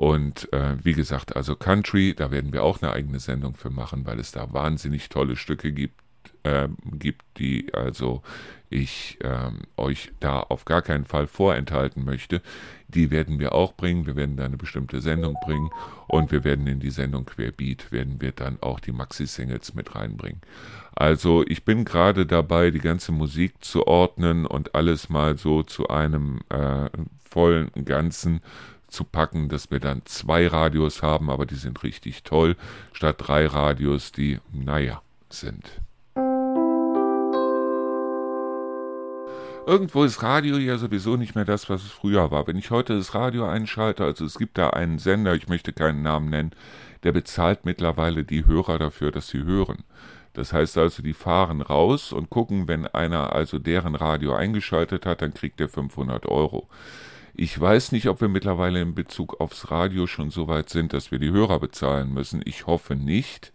[0.00, 4.06] Und äh, wie gesagt, also Country, da werden wir auch eine eigene Sendung für machen,
[4.06, 6.00] weil es da wahnsinnig tolle Stücke gibt,
[6.42, 8.22] äh, gibt die also
[8.70, 12.40] ich äh, euch da auf gar keinen Fall vorenthalten möchte.
[12.88, 14.06] Die werden wir auch bringen.
[14.06, 15.68] Wir werden da eine bestimmte Sendung bringen
[16.08, 20.40] und wir werden in die Sendung Querbeat werden wir dann auch die Maxi-Singles mit reinbringen.
[20.94, 25.88] Also ich bin gerade dabei, die ganze Musik zu ordnen und alles mal so zu
[25.88, 26.88] einem äh,
[27.28, 28.40] vollen Ganzen
[28.90, 32.56] zu packen, dass wir dann zwei Radios haben, aber die sind richtig toll,
[32.92, 35.80] statt drei Radios, die, naja, sind.
[39.66, 42.46] Irgendwo ist Radio ja sowieso nicht mehr das, was es früher war.
[42.46, 46.02] Wenn ich heute das Radio einschalte, also es gibt da einen Sender, ich möchte keinen
[46.02, 46.50] Namen nennen,
[47.04, 49.84] der bezahlt mittlerweile die Hörer dafür, dass sie hören.
[50.32, 55.22] Das heißt also, die fahren raus und gucken, wenn einer also deren Radio eingeschaltet hat,
[55.22, 56.68] dann kriegt er 500 Euro.
[57.34, 61.10] Ich weiß nicht, ob wir mittlerweile in Bezug aufs Radio schon so weit sind, dass
[61.10, 62.42] wir die Hörer bezahlen müssen.
[62.44, 63.52] Ich hoffe nicht.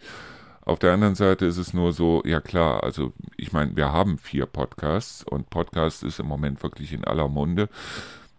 [0.62, 4.18] Auf der anderen Seite ist es nur so, ja klar, also ich meine, wir haben
[4.18, 7.70] vier Podcasts und Podcast ist im Moment wirklich in aller Munde.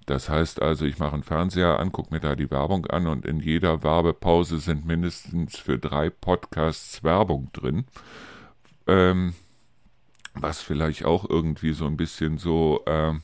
[0.06, 3.26] Das heißt also, ich mache einen Fernseher an, gucke mir da die Werbung an und
[3.26, 7.84] in jeder Werbepause sind mindestens für drei Podcasts Werbung drin.
[8.88, 9.34] Ähm,
[10.34, 13.22] was vielleicht auch irgendwie so ein bisschen so, ähm,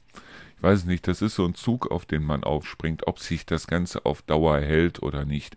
[0.63, 3.07] weiß nicht, das ist so ein Zug, auf den man aufspringt.
[3.07, 5.57] Ob sich das Ganze auf Dauer hält oder nicht,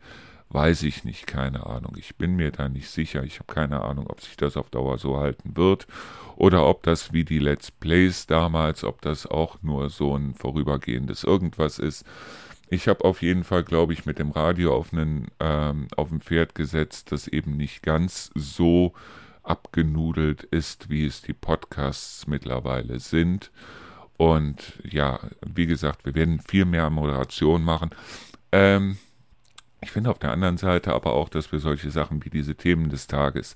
[0.49, 1.95] weiß ich nicht, keine Ahnung.
[1.97, 3.23] Ich bin mir da nicht sicher.
[3.23, 5.87] Ich habe keine Ahnung, ob sich das auf Dauer so halten wird
[6.35, 11.23] oder ob das wie die Let's Plays damals, ob das auch nur so ein vorübergehendes
[11.23, 12.05] irgendwas ist.
[12.69, 16.55] Ich habe auf jeden Fall, glaube ich, mit dem Radio auf, einen, ähm, ein Pferd
[16.55, 18.93] gesetzt, das eben nicht ganz so
[19.43, 23.51] abgenudelt ist, wie es die Podcasts mittlerweile sind.
[24.17, 27.89] Und ja, wie gesagt, wir werden viel mehr Moderation machen.
[28.51, 28.97] Ähm,
[29.81, 32.89] ich finde auf der anderen Seite aber auch, dass wir solche Sachen wie diese Themen
[32.89, 33.55] des Tages.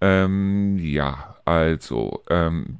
[0.00, 2.78] Ähm, ja, also, ähm,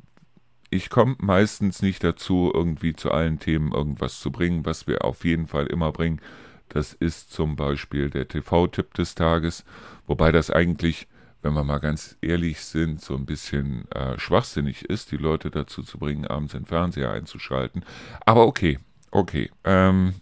[0.70, 4.66] ich komme meistens nicht dazu, irgendwie zu allen Themen irgendwas zu bringen.
[4.66, 6.20] Was wir auf jeden Fall immer bringen,
[6.68, 9.64] das ist zum Beispiel der TV-Tipp des Tages.
[10.06, 11.06] Wobei das eigentlich
[11.46, 15.82] wenn wir mal ganz ehrlich sind, so ein bisschen äh, schwachsinnig ist, die Leute dazu
[15.82, 17.84] zu bringen, abends den Fernseher einzuschalten.
[18.24, 18.78] Aber okay,
[19.12, 19.50] okay.
[19.64, 20.14] Ähm,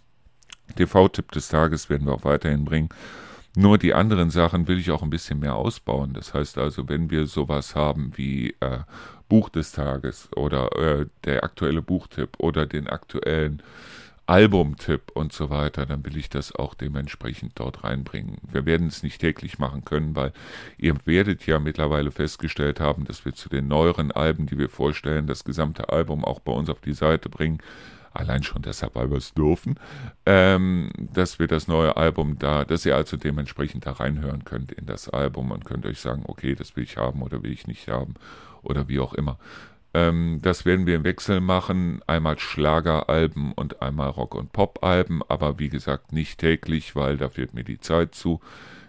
[0.76, 2.90] TV-Tipp des Tages werden wir auch weiterhin bringen.
[3.56, 6.12] Nur die anderen Sachen will ich auch ein bisschen mehr ausbauen.
[6.12, 8.80] Das heißt also, wenn wir sowas haben wie äh,
[9.28, 13.62] Buch des Tages oder äh, der aktuelle Buchtipp oder den aktuellen
[14.26, 18.38] Albumtipp und so weiter, dann will ich das auch dementsprechend dort reinbringen.
[18.50, 20.32] Wir werden es nicht täglich machen können, weil
[20.78, 25.26] ihr werdet ja mittlerweile festgestellt haben, dass wir zu den neueren Alben, die wir vorstellen,
[25.26, 27.58] das gesamte Album auch bei uns auf die Seite bringen.
[28.14, 29.74] Allein schon deshalb, weil wir es dürfen,
[30.24, 34.86] ähm, dass wir das neue Album da, dass ihr also dementsprechend da reinhören könnt in
[34.86, 37.88] das Album und könnt euch sagen, okay, das will ich haben oder will ich nicht
[37.88, 38.14] haben
[38.62, 39.38] oder wie auch immer.
[39.94, 42.02] Ähm, das werden wir im Wechsel machen.
[42.06, 45.22] Einmal Schlageralben und einmal Rock- und Pop-Alben.
[45.28, 48.40] Aber wie gesagt, nicht täglich, weil da fehlt mir die Zeit zu.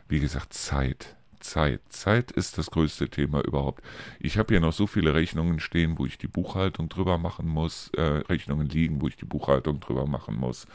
[0.09, 1.15] Wie gesagt, Zeit.
[1.39, 1.81] Zeit.
[1.89, 3.83] Zeit ist das größte Thema überhaupt.
[4.19, 7.89] Ich habe hier noch so viele Rechnungen stehen, wo ich die Buchhaltung drüber machen muss.
[7.95, 10.65] Äh, Rechnungen liegen, wo ich die Buchhaltung drüber machen muss.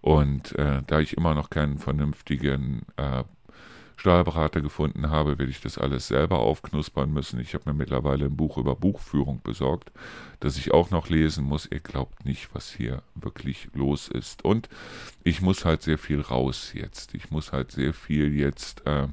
[0.00, 3.24] Und äh, da ich immer noch keinen vernünftigen äh,
[4.02, 7.38] Steuerberater gefunden habe, werde ich das alles selber aufknuspern müssen.
[7.38, 9.92] Ich habe mir mittlerweile ein Buch über Buchführung besorgt,
[10.40, 11.68] das ich auch noch lesen muss.
[11.70, 14.44] Ihr glaubt nicht, was hier wirklich los ist.
[14.44, 14.68] Und
[15.22, 17.14] ich muss halt sehr viel raus jetzt.
[17.14, 19.06] Ich muss halt sehr viel jetzt äh,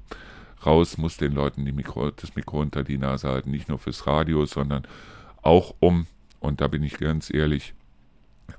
[0.65, 3.51] raus, muss den Leuten Mikro, das Mikro unter die Nase halten.
[3.51, 4.87] Nicht nur fürs Radio, sondern
[5.43, 6.07] auch um,
[6.39, 7.75] und da bin ich ganz ehrlich,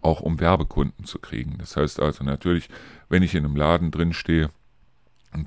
[0.01, 1.57] auch um Werbekunden zu kriegen.
[1.59, 2.69] Das heißt also natürlich,
[3.09, 4.51] wenn ich in einem Laden drin stehe,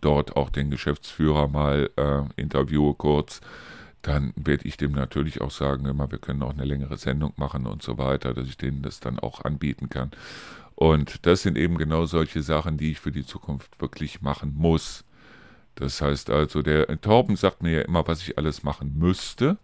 [0.01, 3.41] dort auch den Geschäftsführer mal äh, interviewe kurz,
[4.01, 7.65] dann werde ich dem natürlich auch sagen, immer, wir können auch eine längere Sendung machen
[7.65, 10.11] und so weiter, dass ich denen das dann auch anbieten kann.
[10.75, 15.05] Und das sind eben genau solche Sachen, die ich für die Zukunft wirklich machen muss.
[15.75, 19.57] Das heißt also, der Torben sagt mir ja immer, was ich alles machen müsste.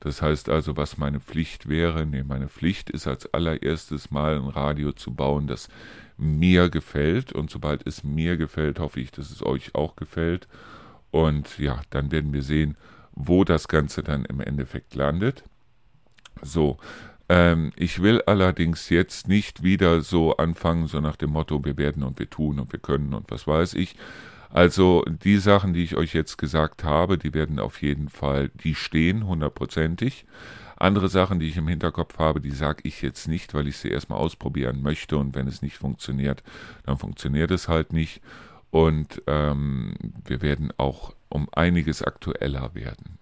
[0.00, 2.06] Das heißt also, was meine Pflicht wäre.
[2.06, 5.68] Nee, meine Pflicht ist als allererstes mal ein Radio zu bauen, das
[6.18, 7.32] mir gefällt.
[7.32, 10.48] Und sobald es mir gefällt, hoffe ich, dass es euch auch gefällt.
[11.10, 12.76] Und ja, dann werden wir sehen,
[13.12, 15.44] wo das Ganze dann im Endeffekt landet.
[16.42, 16.78] So,
[17.28, 22.02] ähm, ich will allerdings jetzt nicht wieder so anfangen, so nach dem Motto, wir werden
[22.02, 23.96] und wir tun und wir können und was weiß ich,
[24.50, 28.74] also die Sachen, die ich euch jetzt gesagt habe, die werden auf jeden Fall, die
[28.74, 30.24] stehen hundertprozentig.
[30.80, 33.88] Andere Sachen, die ich im Hinterkopf habe, die sage ich jetzt nicht, weil ich sie
[33.88, 36.44] erstmal ausprobieren möchte und wenn es nicht funktioniert,
[36.86, 38.20] dann funktioniert es halt nicht.
[38.70, 43.18] Und ähm, wir werden auch um einiges aktueller werden.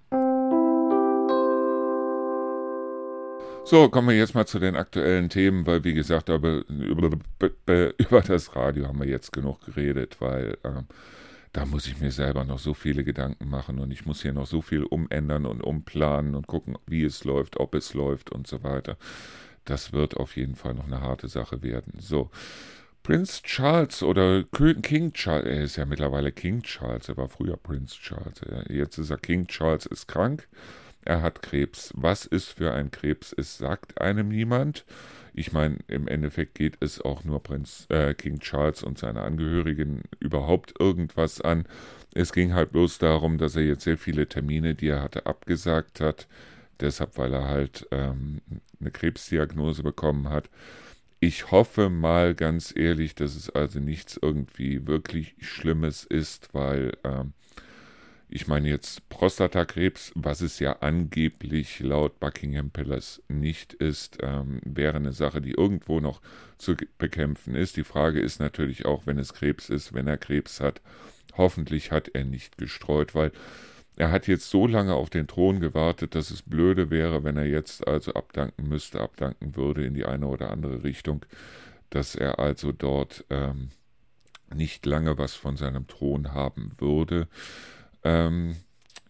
[3.64, 7.18] So, kommen wir jetzt mal zu den aktuellen Themen, weil wie gesagt, über, über,
[7.98, 10.82] über das Radio haben wir jetzt genug geredet, weil äh,
[11.52, 14.46] da muss ich mir selber noch so viele Gedanken machen und ich muss hier noch
[14.46, 18.62] so viel umändern und umplanen und gucken, wie es läuft, ob es läuft und so
[18.62, 18.96] weiter.
[19.64, 21.94] Das wird auf jeden Fall noch eine harte Sache werden.
[21.98, 22.30] So,
[23.02, 24.44] Prince Charles oder
[24.82, 29.10] King Charles, er ist ja mittlerweile King Charles, er war früher Prince Charles, jetzt ist
[29.10, 30.48] er King Charles, ist krank,
[31.06, 31.92] er hat Krebs.
[31.96, 33.32] Was ist für ein Krebs?
[33.32, 34.84] Es sagt einem niemand.
[35.38, 40.04] Ich meine, im Endeffekt geht es auch nur Prinz äh, King Charles und seine Angehörigen
[40.18, 41.66] überhaupt irgendwas an.
[42.14, 46.00] Es ging halt bloß darum, dass er jetzt sehr viele Termine, die er hatte, abgesagt
[46.00, 46.26] hat.
[46.80, 48.40] Deshalb, weil er halt ähm,
[48.80, 50.48] eine Krebsdiagnose bekommen hat.
[51.20, 57.34] Ich hoffe mal ganz ehrlich, dass es also nichts irgendwie wirklich Schlimmes ist, weil ähm,
[58.28, 64.96] ich meine jetzt Prostatakrebs, was es ja angeblich laut Buckingham Palace nicht ist, ähm, wäre
[64.96, 66.20] eine Sache, die irgendwo noch
[66.58, 67.76] zu bekämpfen ist.
[67.76, 70.80] Die Frage ist natürlich auch, wenn es Krebs ist, wenn er Krebs hat,
[71.36, 73.30] hoffentlich hat er nicht gestreut, weil
[73.96, 77.46] er hat jetzt so lange auf den Thron gewartet, dass es blöde wäre, wenn er
[77.46, 81.24] jetzt also abdanken müsste, abdanken würde in die eine oder andere Richtung,
[81.90, 83.70] dass er also dort ähm,
[84.54, 87.28] nicht lange was von seinem Thron haben würde.
[88.06, 88.54] Ähm,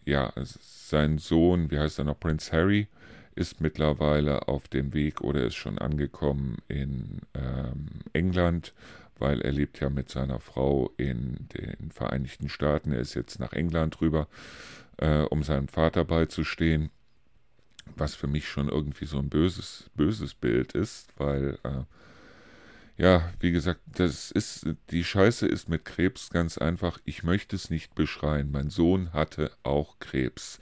[0.05, 2.87] ja, sein Sohn, wie heißt er noch, Prince Harry,
[3.35, 8.73] ist mittlerweile auf dem Weg oder ist schon angekommen in ähm, England,
[9.19, 12.91] weil er lebt ja mit seiner Frau in den Vereinigten Staaten.
[12.91, 14.27] Er ist jetzt nach England rüber,
[14.97, 16.89] äh, um seinem Vater beizustehen,
[17.95, 21.83] was für mich schon irgendwie so ein böses, böses Bild ist, weil äh,
[22.97, 26.99] ja, wie gesagt, das ist, die Scheiße ist mit Krebs ganz einfach.
[27.05, 28.51] Ich möchte es nicht beschreien.
[28.51, 30.59] Mein Sohn hatte auch Krebs.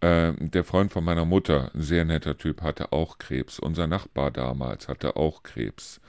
[0.00, 3.58] Äh, der Freund von meiner Mutter, ein sehr netter Typ, hatte auch Krebs.
[3.58, 6.00] Unser Nachbar damals hatte auch Krebs.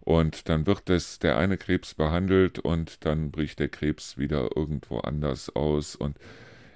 [0.00, 5.00] Und dann wird das, der eine Krebs behandelt und dann bricht der Krebs wieder irgendwo
[5.00, 5.96] anders aus.
[5.96, 6.16] Und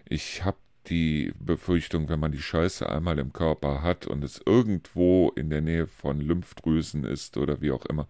[0.07, 5.31] ich habe die Befürchtung, wenn man die Scheiße einmal im Körper hat und es irgendwo
[5.37, 8.09] in der Nähe von Lymphdrüsen ist oder wie auch immer,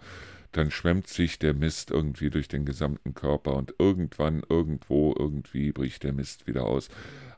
[0.52, 6.02] dann schwemmt sich der Mist irgendwie durch den gesamten Körper und irgendwann, irgendwo, irgendwie bricht
[6.02, 6.88] der Mist wieder aus.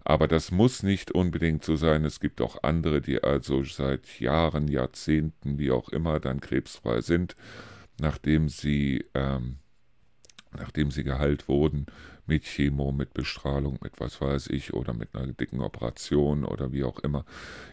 [0.04, 2.04] Aber das muss nicht unbedingt so sein.
[2.04, 7.36] Es gibt auch andere, die also seit Jahren, Jahrzehnten, wie auch immer, dann krebsfrei sind.
[8.00, 9.58] nachdem sie, ähm,
[10.52, 11.86] nachdem sie geheilt wurden
[12.26, 16.84] mit Chemo, mit Bestrahlung, mit was weiß ich, oder mit einer dicken Operation oder wie
[16.84, 17.24] auch immer.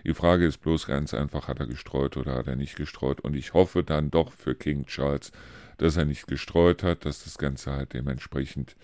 [0.06, 3.22] Die Frage ist bloß ganz einfach, hat er gestreut oder hat er nicht gestreut?
[3.22, 5.32] Und ich hoffe dann doch für King Charles,
[5.78, 8.76] dass er nicht gestreut hat, dass das Ganze halt dementsprechend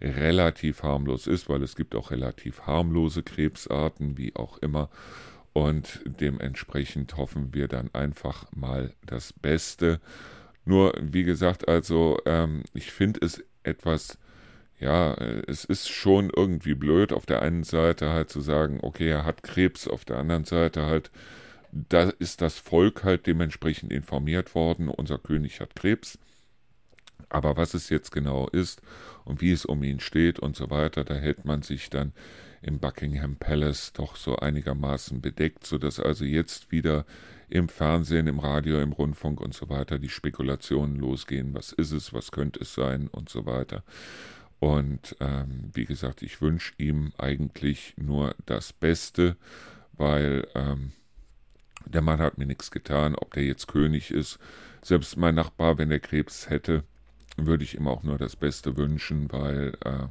[0.00, 4.90] relativ harmlos ist, weil es gibt auch relativ harmlose Krebsarten, wie auch immer.
[5.52, 10.00] Und dementsprechend hoffen wir dann einfach mal das Beste.
[10.66, 14.18] Nur, wie gesagt, also ähm, ich finde es etwas
[14.78, 19.08] ja, äh, es ist schon irgendwie blöd, auf der einen Seite halt zu sagen, okay,
[19.08, 21.10] er hat Krebs, auf der anderen Seite halt,
[21.72, 26.18] da ist das Volk halt dementsprechend informiert worden, unser König hat Krebs.
[27.28, 28.82] Aber was es jetzt genau ist
[29.24, 32.12] und wie es um ihn steht und so weiter, da hält man sich dann
[32.62, 37.04] im Buckingham Palace doch so einigermaßen bedeckt, sodass also jetzt wieder
[37.48, 42.12] im Fernsehen, im Radio, im Rundfunk und so weiter die Spekulationen losgehen, was ist es,
[42.12, 43.84] was könnte es sein und so weiter.
[44.58, 49.36] Und ähm, wie gesagt, ich wünsche ihm eigentlich nur das Beste,
[49.92, 50.92] weil ähm,
[51.84, 54.38] der Mann hat mir nichts getan, ob der jetzt König ist.
[54.82, 56.84] Selbst mein Nachbar, wenn er Krebs hätte,
[57.36, 60.06] würde ich ihm auch nur das Beste wünschen, weil, äh,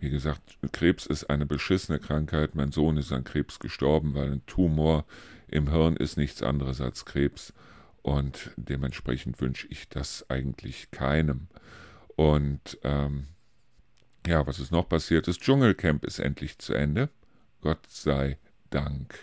[0.00, 2.54] wie gesagt, Krebs ist eine beschissene Krankheit.
[2.54, 5.04] Mein Sohn ist an Krebs gestorben, weil ein Tumor
[5.46, 7.52] im Hirn ist nichts anderes als Krebs.
[8.02, 11.48] Und dementsprechend wünsche ich das eigentlich keinem.
[12.16, 13.26] Und ähm,
[14.26, 15.28] ja, was ist noch passiert?
[15.28, 17.08] Das Dschungelcamp ist endlich zu Ende.
[17.60, 18.38] Gott sei
[18.70, 19.14] Dank.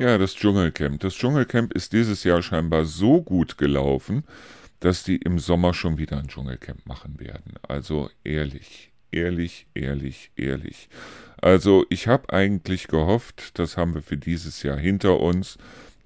[0.00, 1.00] Ja, das Dschungelcamp.
[1.00, 4.24] Das Dschungelcamp ist dieses Jahr scheinbar so gut gelaufen,
[4.80, 7.54] dass die im Sommer schon wieder ein Dschungelcamp machen werden.
[7.66, 10.88] Also ehrlich, ehrlich, ehrlich, ehrlich.
[11.40, 15.58] Also ich habe eigentlich gehofft, das haben wir für dieses Jahr hinter uns.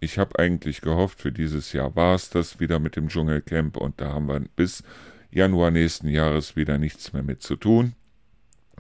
[0.03, 4.01] Ich habe eigentlich gehofft, für dieses Jahr war es das wieder mit dem Dschungelcamp und
[4.01, 4.83] da haben wir bis
[5.31, 7.93] Januar nächsten Jahres wieder nichts mehr mit zu tun.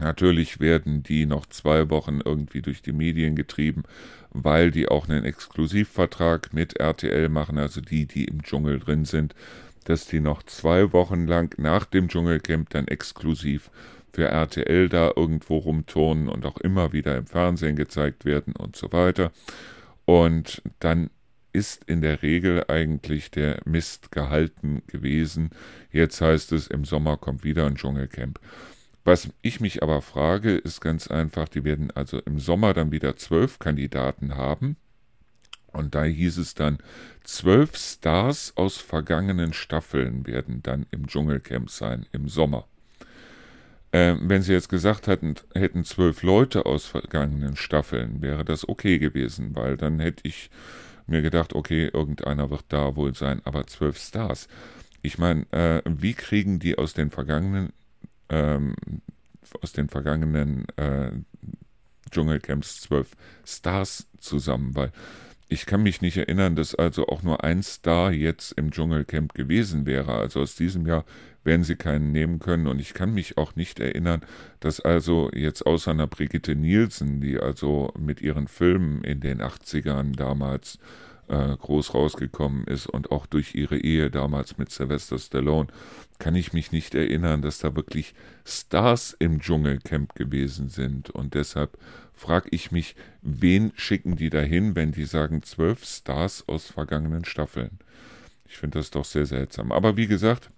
[0.00, 3.84] Natürlich werden die noch zwei Wochen irgendwie durch die Medien getrieben,
[4.30, 9.36] weil die auch einen Exklusivvertrag mit RTL machen, also die, die im Dschungel drin sind,
[9.84, 13.70] dass die noch zwei Wochen lang nach dem Dschungelcamp dann exklusiv
[14.12, 18.90] für RTL da irgendwo rumturnen und auch immer wieder im Fernsehen gezeigt werden und so
[18.90, 19.30] weiter.
[20.04, 21.10] Und dann
[21.52, 25.50] ist in der Regel eigentlich der Mist gehalten gewesen.
[25.90, 28.40] Jetzt heißt es, im Sommer kommt wieder ein Dschungelcamp.
[29.04, 33.16] Was ich mich aber frage, ist ganz einfach, die werden also im Sommer dann wieder
[33.16, 34.76] zwölf Kandidaten haben.
[35.66, 36.78] Und da hieß es dann,
[37.24, 42.68] zwölf Stars aus vergangenen Staffeln werden dann im Dschungelcamp sein, im Sommer.
[43.92, 48.98] Ähm, wenn sie jetzt gesagt hätten, hätten zwölf Leute aus vergangenen Staffeln, wäre das okay
[48.98, 50.50] gewesen, weil dann hätte ich
[51.06, 54.48] mir gedacht, okay, irgendeiner wird da wohl sein, aber zwölf Stars.
[55.02, 57.72] Ich meine, äh, wie kriegen die aus den vergangenen,
[58.30, 58.74] ähm,
[59.60, 61.10] aus den vergangenen äh,
[62.10, 63.10] Dschungelcamps zwölf
[63.44, 64.74] Stars zusammen?
[64.74, 64.92] Weil
[65.48, 69.84] ich kann mich nicht erinnern, dass also auch nur ein Star jetzt im Dschungelcamp gewesen
[69.84, 70.14] wäre.
[70.14, 71.04] Also aus diesem Jahr
[71.44, 72.66] werden sie keinen nehmen können.
[72.66, 74.22] Und ich kann mich auch nicht erinnern,
[74.60, 80.16] dass also jetzt außer einer Brigitte Nielsen, die also mit ihren Filmen in den 80ern
[80.16, 80.78] damals
[81.28, 85.68] äh, groß rausgekommen ist und auch durch ihre Ehe damals mit Sylvester Stallone,
[86.18, 91.10] kann ich mich nicht erinnern, dass da wirklich Stars im Dschungelcamp gewesen sind.
[91.10, 91.78] Und deshalb
[92.12, 97.78] frage ich mich, wen schicken die dahin, wenn die sagen zwölf Stars aus vergangenen Staffeln?
[98.46, 99.72] Ich finde das doch sehr seltsam.
[99.72, 100.50] Aber wie gesagt,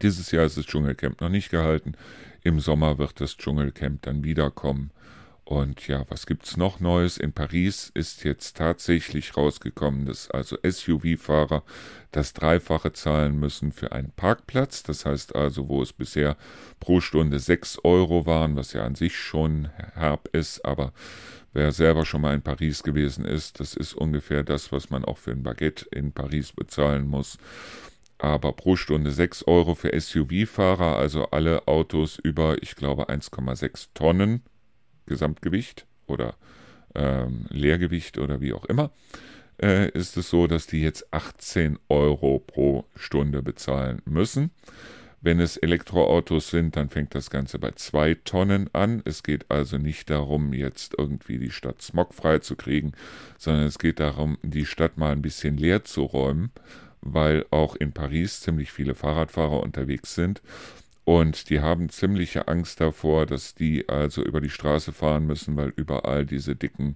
[0.00, 1.94] dieses Jahr ist das Dschungelcamp noch nicht gehalten.
[2.42, 4.90] Im Sommer wird das Dschungelcamp dann wiederkommen.
[5.50, 7.18] Und ja, was gibt's noch Neues?
[7.18, 11.64] In Paris ist jetzt tatsächlich rausgekommen, dass also SUV-Fahrer
[12.12, 14.84] das Dreifache zahlen müssen für einen Parkplatz.
[14.84, 16.36] Das heißt also, wo es bisher
[16.78, 20.92] pro Stunde 6 Euro waren, was ja an sich schon herb ist, aber
[21.52, 25.18] wer selber schon mal in Paris gewesen ist, das ist ungefähr das, was man auch
[25.18, 27.38] für ein Baguette in Paris bezahlen muss
[28.20, 34.42] aber pro Stunde 6 Euro für SUV-Fahrer, also alle Autos über, ich glaube, 1,6 Tonnen.
[35.10, 36.36] Gesamtgewicht oder
[36.94, 38.92] ähm, Leergewicht oder wie auch immer,
[39.60, 44.50] äh, ist es so, dass die jetzt 18 Euro pro Stunde bezahlen müssen.
[45.22, 49.02] Wenn es Elektroautos sind, dann fängt das Ganze bei zwei Tonnen an.
[49.04, 52.92] Es geht also nicht darum, jetzt irgendwie die Stadt smogfrei zu kriegen,
[53.36, 56.52] sondern es geht darum, die Stadt mal ein bisschen leer zu räumen,
[57.02, 60.42] weil auch in Paris ziemlich viele Fahrradfahrer unterwegs sind
[61.04, 65.72] und die haben ziemliche Angst davor, dass die also über die Straße fahren müssen, weil
[65.74, 66.94] überall diese dicken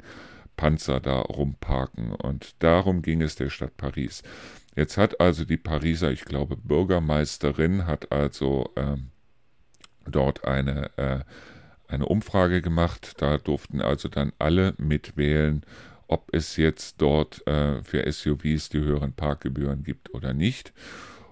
[0.57, 2.13] Panzer da rumparken.
[2.13, 4.23] Und darum ging es der Stadt Paris.
[4.77, 8.99] Jetzt hat also die Pariser, ich glaube, Bürgermeisterin, hat also äh,
[10.09, 11.21] dort eine, äh,
[11.89, 13.15] eine Umfrage gemacht.
[13.19, 15.65] Da durften also dann alle mitwählen,
[16.09, 20.73] ob es jetzt dort äh, für SUVs die höheren Parkgebühren gibt oder nicht.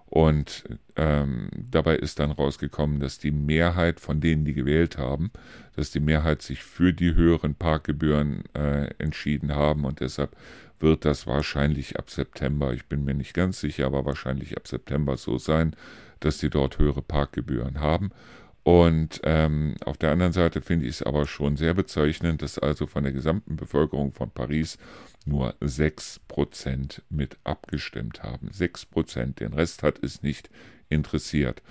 [0.06, 0.64] Und
[0.96, 5.30] ähm, dabei ist dann rausgekommen, dass die Mehrheit von denen, die gewählt haben,
[5.74, 10.36] dass die Mehrheit sich für die höheren Parkgebühren äh, entschieden haben und deshalb
[10.80, 15.16] wird das wahrscheinlich ab September, ich bin mir nicht ganz sicher, aber wahrscheinlich ab September
[15.16, 15.74] so sein,
[16.20, 18.10] dass sie dort höhere Parkgebühren haben.
[18.64, 22.86] Und ähm, auf der anderen Seite finde ich es aber schon sehr bezeichnend, dass also
[22.86, 24.78] von der gesamten Bevölkerung von Paris
[25.26, 28.50] nur 6% mit abgestimmt haben.
[28.50, 30.48] 6%, den Rest hat es nicht
[30.88, 31.62] interessiert.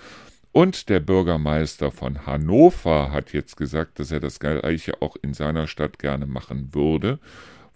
[0.52, 5.66] Und der Bürgermeister von Hannover hat jetzt gesagt, dass er das Gleiche auch in seiner
[5.66, 7.18] Stadt gerne machen würde.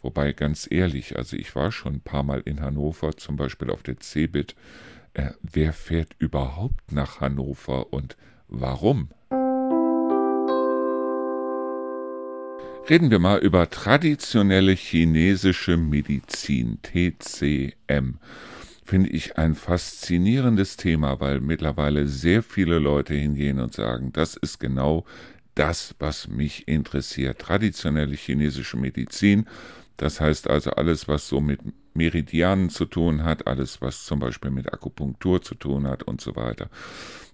[0.02, 3.82] Wobei ganz ehrlich, also ich war schon ein paar Mal in Hannover, zum Beispiel auf
[3.82, 4.54] der Cebit.
[5.14, 8.18] Äh, wer fährt überhaupt nach Hannover und
[8.48, 9.08] warum?
[12.88, 18.20] Reden wir mal über traditionelle chinesische Medizin, TCM.
[18.84, 24.60] Finde ich ein faszinierendes Thema, weil mittlerweile sehr viele Leute hingehen und sagen, das ist
[24.60, 25.04] genau
[25.56, 27.40] das, was mich interessiert.
[27.40, 29.46] Traditionelle chinesische Medizin,
[29.96, 31.58] das heißt also alles, was so mit
[31.96, 36.36] Meridianen zu tun hat, alles, was zum Beispiel mit Akupunktur zu tun hat und so
[36.36, 36.68] weiter.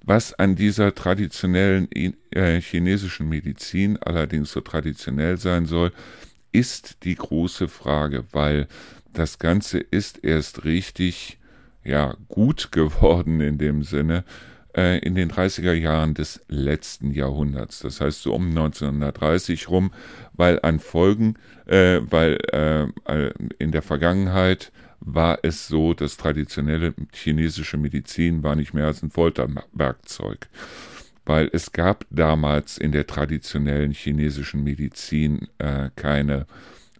[0.05, 1.89] Was an dieser traditionellen
[2.31, 5.93] äh, chinesischen Medizin allerdings so traditionell sein soll,
[6.51, 8.67] ist die große Frage, weil
[9.13, 11.39] das Ganze ist erst richtig
[11.85, 14.25] ja gut geworden in dem Sinne,
[14.77, 17.81] äh, in den 30er Jahren des letzten Jahrhunderts.
[17.81, 19.93] Das heißt so um 1930 rum,
[20.33, 21.35] weil an Folgen,
[21.67, 28.73] äh, weil äh, in der Vergangenheit war es so, dass traditionelle chinesische Medizin war nicht
[28.73, 30.49] mehr als ein Folterwerkzeug.
[31.25, 36.47] Weil es gab damals in der traditionellen chinesischen Medizin äh, keine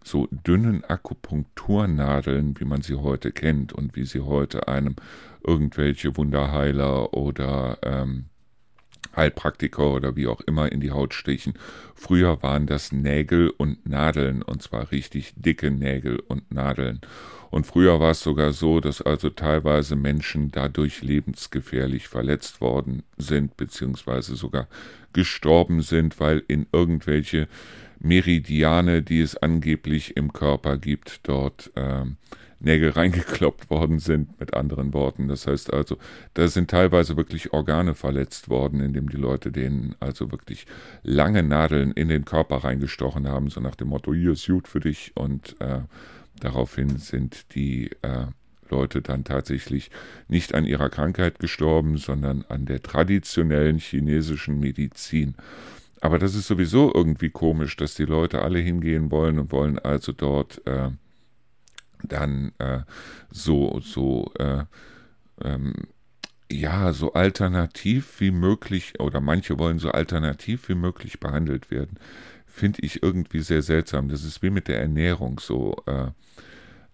[0.03, 4.95] so dünnen Akupunkturnadeln, wie man sie heute kennt und wie sie heute einem
[5.45, 8.25] irgendwelche Wunderheiler oder ähm,
[9.15, 11.53] Heilpraktiker oder wie auch immer in die Haut stechen.
[11.95, 17.01] Früher waren das Nägel und Nadeln und zwar richtig dicke Nägel und Nadeln.
[17.51, 23.57] Und früher war es sogar so, dass also teilweise Menschen dadurch lebensgefährlich verletzt worden sind,
[23.57, 24.67] beziehungsweise sogar
[25.13, 27.47] gestorben sind, weil in irgendwelche
[27.99, 32.05] Meridiane, die es angeblich im Körper gibt, dort äh,
[32.63, 35.27] Nägel reingekloppt worden sind, mit anderen Worten.
[35.27, 35.97] Das heißt also,
[36.33, 40.65] da sind teilweise wirklich Organe verletzt worden, indem die Leute denen also wirklich
[41.03, 44.79] lange Nadeln in den Körper reingestochen haben, so nach dem Motto, hier ist gut für
[44.79, 45.11] dich.
[45.15, 45.81] Und äh,
[46.39, 48.27] daraufhin sind die äh,
[48.69, 49.91] Leute dann tatsächlich
[50.27, 55.35] nicht an ihrer Krankheit gestorben, sondern an der traditionellen chinesischen Medizin.
[56.01, 60.11] Aber das ist sowieso irgendwie komisch, dass die Leute alle hingehen wollen und wollen also
[60.11, 60.89] dort äh,
[62.03, 62.81] dann äh,
[63.31, 64.65] so, so, äh,
[65.41, 65.73] ähm,
[66.51, 71.97] ja, so alternativ wie möglich, oder manche wollen so alternativ wie möglich behandelt werden,
[72.45, 74.09] finde ich irgendwie sehr seltsam.
[74.09, 76.11] Das ist wie mit der Ernährung so, äh,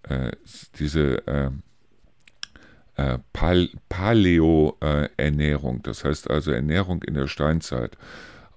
[0.03, 0.31] äh,
[0.79, 1.51] diese äh,
[2.95, 7.97] äh, Pal Paleo-Ernährung, das heißt also Ernährung in der Steinzeit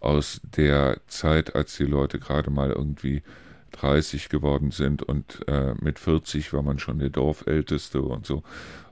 [0.00, 3.22] aus der Zeit, als die Leute gerade mal irgendwie
[3.72, 8.42] 30 geworden sind und äh, mit 40 war man schon der Dorfälteste und so.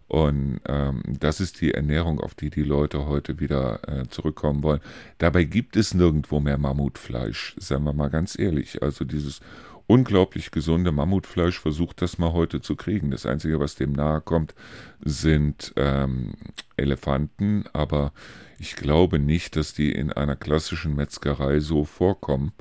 [0.09, 4.81] Und ähm, das ist die Ernährung, auf die die Leute heute wieder äh, zurückkommen wollen.
[5.19, 8.83] Dabei gibt es nirgendwo mehr Mammutfleisch, sagen wir mal ganz ehrlich.
[8.83, 9.41] Also dieses
[9.87, 13.13] unglaublich gesunde Mammutfleisch versucht das mal heute zu kriegen.
[13.13, 14.55] Das Einzige, was dem nahe kommt,
[15.05, 16.35] sind ähm,
[16.77, 18.13] Elefanten, aber
[18.59, 22.53] ich glaube nicht, dass die in einer klassischen Metzgerei so vorkommen.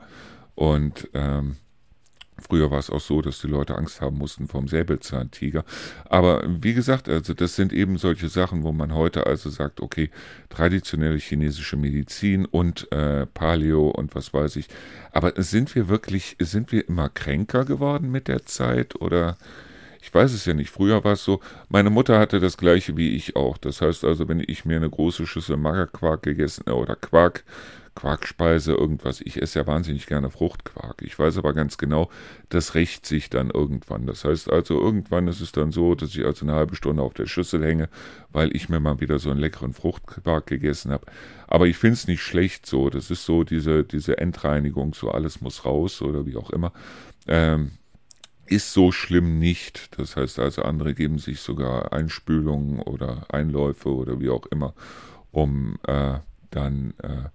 [0.55, 1.57] Und ähm,
[2.41, 5.63] Früher war es auch so, dass die Leute Angst haben mussten vom Säbelzahntiger.
[6.05, 10.09] Aber wie gesagt, also das sind eben solche Sachen, wo man heute also sagt, okay,
[10.49, 14.67] traditionelle chinesische Medizin und äh, Paleo und was weiß ich.
[15.11, 19.37] Aber sind wir wirklich, sind wir immer kränker geworden mit der Zeit oder
[20.01, 20.69] ich weiß es ja nicht.
[20.69, 23.57] Früher war es so, meine Mutter hatte das gleiche wie ich auch.
[23.57, 27.43] Das heißt also, wenn ich mir eine große Schüssel Magerquark gegessen äh, oder Quark,
[27.99, 29.19] Quarkspeise, irgendwas.
[29.19, 31.01] Ich esse ja wahnsinnig gerne Fruchtquark.
[31.01, 32.09] Ich weiß aber ganz genau,
[32.47, 34.07] das rächt sich dann irgendwann.
[34.07, 37.13] Das heißt also, irgendwann ist es dann so, dass ich also eine halbe Stunde auf
[37.13, 37.89] der Schüssel hänge,
[38.31, 41.07] weil ich mir mal wieder so einen leckeren Fruchtquark gegessen habe.
[41.45, 42.89] Aber ich finde es nicht schlecht so.
[42.89, 46.71] Das ist so diese, diese Endreinigung, so alles muss raus oder wie auch immer.
[47.27, 47.71] Ähm,
[48.45, 49.99] ist so schlimm nicht.
[49.99, 54.73] Das heißt also, andere geben sich sogar Einspülungen oder Einläufe oder wie auch immer,
[55.31, 56.19] um äh,
[56.49, 57.29] dann äh,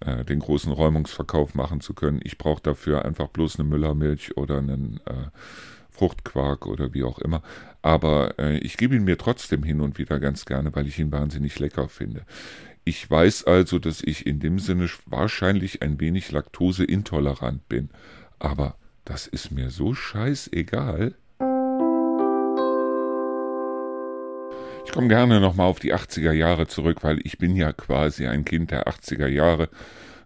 [0.00, 2.20] äh, den großen Räumungsverkauf machen zu können.
[2.22, 5.30] Ich brauche dafür einfach bloß eine Müllermilch oder einen äh,
[5.90, 7.42] Fruchtquark oder wie auch immer.
[7.82, 11.12] Aber äh, ich gebe ihn mir trotzdem hin und wieder ganz gerne, weil ich ihn
[11.12, 12.22] wahnsinnig lecker finde.
[12.84, 17.90] Ich weiß also, dass ich in dem Sinne wahrscheinlich ein wenig laktoseintolerant bin.
[18.38, 21.14] Aber das ist mir so scheißegal.
[24.94, 28.70] Komme gerne nochmal auf die 80er Jahre zurück, weil ich bin ja quasi ein Kind
[28.70, 29.68] der 80er Jahre.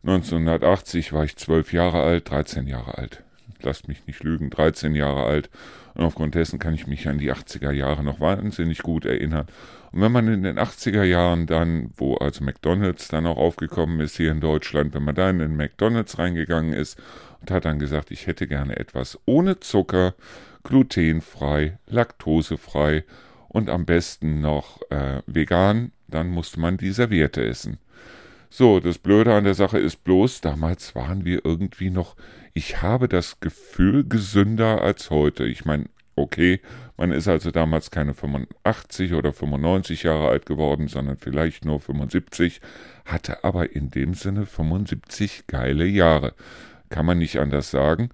[0.03, 3.23] 1980 war ich 12 Jahre alt, 13 Jahre alt.
[3.63, 5.49] Lasst mich nicht lügen, 13 Jahre alt.
[5.95, 9.47] Und aufgrund dessen kann ich mich an die 80er Jahre noch wahnsinnig gut erinnern.
[9.91, 14.19] Und wenn man in den 80er Jahren dann, wo also McDonalds dann auch aufgekommen ist
[14.19, 17.01] hier in Deutschland, wenn man da in den McDonalds reingegangen ist
[17.41, 20.15] und hat dann gesagt, ich hätte gerne etwas ohne Zucker,
[20.63, 23.05] glutenfrei, laktosefrei
[23.49, 27.79] und am besten noch äh, vegan, dann musste man die Serviette essen.
[28.51, 32.17] So, das Blöde an der Sache ist bloß, damals waren wir irgendwie noch,
[32.55, 35.45] ich habe das Gefühl, gesünder als heute.
[35.45, 35.87] Ich meine,
[36.17, 36.61] okay,
[36.97, 42.61] man ist also damals keine 85 oder 95 Jahre alt geworden, sondern vielleicht nur 75,
[43.05, 46.35] hatte aber in dem Sinne 75 geile Jahre
[46.91, 48.11] kann man nicht anders sagen.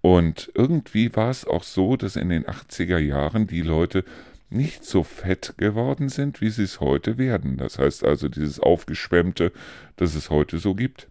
[0.00, 4.04] Und irgendwie war es auch so, dass in den 80er Jahren die Leute
[4.48, 7.56] nicht so fett geworden sind, wie sie es heute werden.
[7.56, 9.52] Das heißt also, dieses Aufgeschwemmte,
[9.96, 11.08] das es heute so gibt,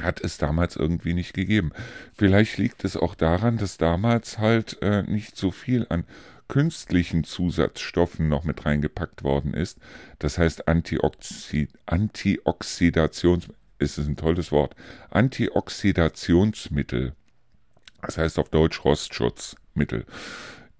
[0.00, 1.72] hat es damals irgendwie nicht gegeben.
[2.14, 6.04] Vielleicht liegt es auch daran, dass damals halt äh, nicht so viel an
[6.48, 9.78] künstlichen Zusatzstoffen noch mit reingepackt worden ist.
[10.18, 14.76] Das heißt Antioxid Antioxidations ist es ein tolles Wort,
[15.10, 17.14] Antioxidationsmittel,
[18.00, 20.04] das heißt auf Deutsch Rostschutzmittel.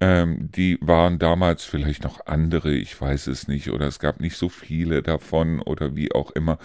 [0.02, 4.36] Ähm, die waren damals vielleicht noch andere, ich weiß es nicht, oder es gab nicht
[4.36, 6.58] so viele davon oder wie auch immer.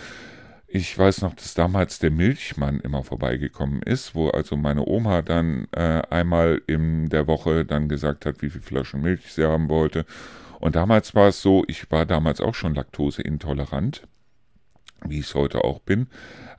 [0.66, 5.68] Ich weiß noch, dass damals der Milchmann immer vorbeigekommen ist, wo also meine Oma dann
[5.72, 10.06] äh, einmal in der Woche dann gesagt hat, wie viele Flaschen Milch sie haben wollte.
[10.60, 14.08] Und damals war es so, ich war damals auch schon laktoseintolerant
[15.06, 16.08] wie ich es heute auch bin.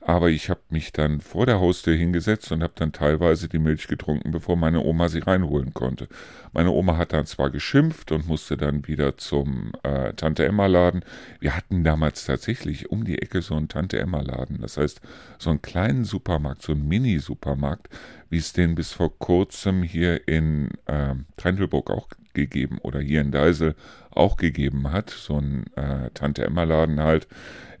[0.01, 3.87] Aber ich habe mich dann vor der Haustür hingesetzt und habe dann teilweise die Milch
[3.87, 6.07] getrunken, bevor meine Oma sie reinholen konnte.
[6.53, 11.03] Meine Oma hat dann zwar geschimpft und musste dann wieder zum äh, Tante Emma Laden.
[11.39, 14.59] Wir hatten damals tatsächlich um die Ecke so einen Tante Emma Laden.
[14.61, 15.01] Das heißt,
[15.37, 17.89] so einen kleinen Supermarkt, so einen Mini-Supermarkt,
[18.29, 23.31] wie es den bis vor kurzem hier in äh, Trendelburg auch gegeben oder hier in
[23.31, 23.75] Deisel
[24.11, 25.09] auch gegeben hat.
[25.09, 27.27] So ein äh, Tante Emma Laden halt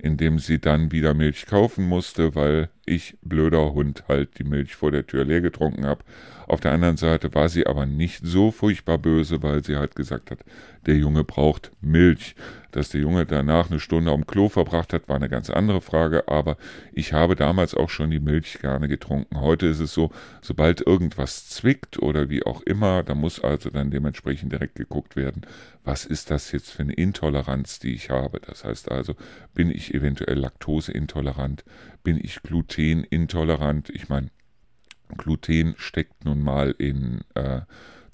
[0.01, 4.75] in dem sie dann wieder Milch kaufen musste, weil ich, blöder Hund, halt die Milch
[4.75, 6.03] vor der Tür leer getrunken habe.
[6.47, 10.31] Auf der anderen Seite war sie aber nicht so furchtbar böse, weil sie halt gesagt
[10.31, 10.39] hat,
[10.85, 12.35] der Junge braucht Milch.
[12.71, 16.27] Dass der Junge danach eine Stunde am Klo verbracht hat, war eine ganz andere Frage,
[16.27, 16.57] aber
[16.93, 19.41] ich habe damals auch schon die Milch gerne getrunken.
[19.41, 20.11] Heute ist es so,
[20.41, 25.41] sobald irgendwas zwickt oder wie auch immer, da muss also dann dementsprechend direkt geguckt werden,
[25.83, 28.39] was ist das jetzt für eine Intoleranz, die ich habe.
[28.39, 29.15] Das heißt also,
[29.53, 31.63] bin ich eventuell laktoseintolerant,
[32.03, 33.89] bin ich glutenintolerant.
[33.89, 34.29] Ich meine,
[35.17, 37.61] Gluten steckt nun mal in äh,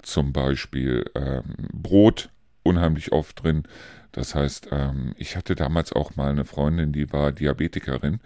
[0.02, 2.30] zum Beispiel ähm, Brot
[2.62, 3.64] unheimlich oft drin.
[4.16, 8.20] Das heißt, ähm, ich hatte damals auch mal eine Freundin, die war Diabetikerin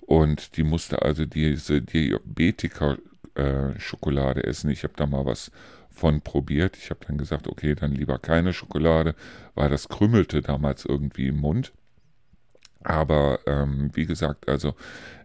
[0.00, 4.70] und die musste also diese Diabetiker-Schokolade äh, essen.
[4.70, 5.50] Ich habe da mal was
[5.90, 6.76] von probiert.
[6.76, 9.16] Ich habe dann gesagt, okay, dann lieber keine Schokolade,
[9.56, 11.72] weil das krümmelte damals irgendwie im Mund.
[12.84, 14.76] Aber ähm, wie gesagt, also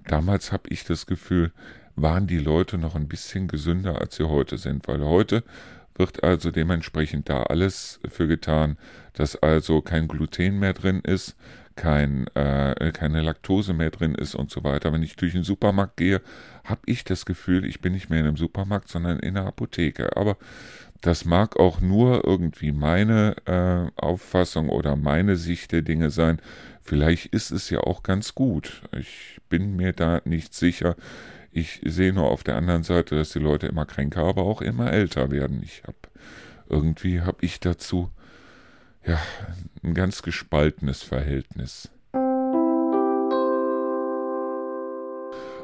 [0.08, 1.52] damals habe ich das Gefühl,
[1.96, 5.44] waren die Leute noch ein bisschen gesünder, als sie heute sind, weil heute
[5.98, 8.78] wird also dementsprechend da alles für getan,
[9.14, 11.36] dass also kein Gluten mehr drin ist,
[11.76, 14.92] kein, äh, keine Laktose mehr drin ist und so weiter.
[14.92, 16.22] Wenn ich durch den Supermarkt gehe,
[16.64, 20.18] habe ich das Gefühl, ich bin nicht mehr in einem Supermarkt, sondern in einer Apotheke.
[20.18, 20.38] Aber
[21.02, 26.42] das mag auch nur irgendwie meine äh, Auffassung oder meine Sicht der Dinge sein.
[26.82, 28.82] Vielleicht ist es ja auch ganz gut.
[28.98, 30.96] Ich bin mir da nicht sicher.
[31.58, 34.94] Ich sehe nur auf der anderen Seite, dass die Leute immer kränker, aber auch immer
[34.94, 35.60] älter werden.
[35.64, 35.98] Ich habe
[36.70, 38.12] irgendwie habe ich dazu
[39.04, 39.20] ja
[39.82, 41.90] ein ganz gespaltenes Verhältnis.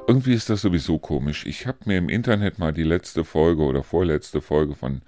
[0.08, 1.46] Irgendwie ist das sowieso komisch.
[1.46, 5.04] Ich habe mir im Internet mal die letzte Folge oder vorletzte Folge von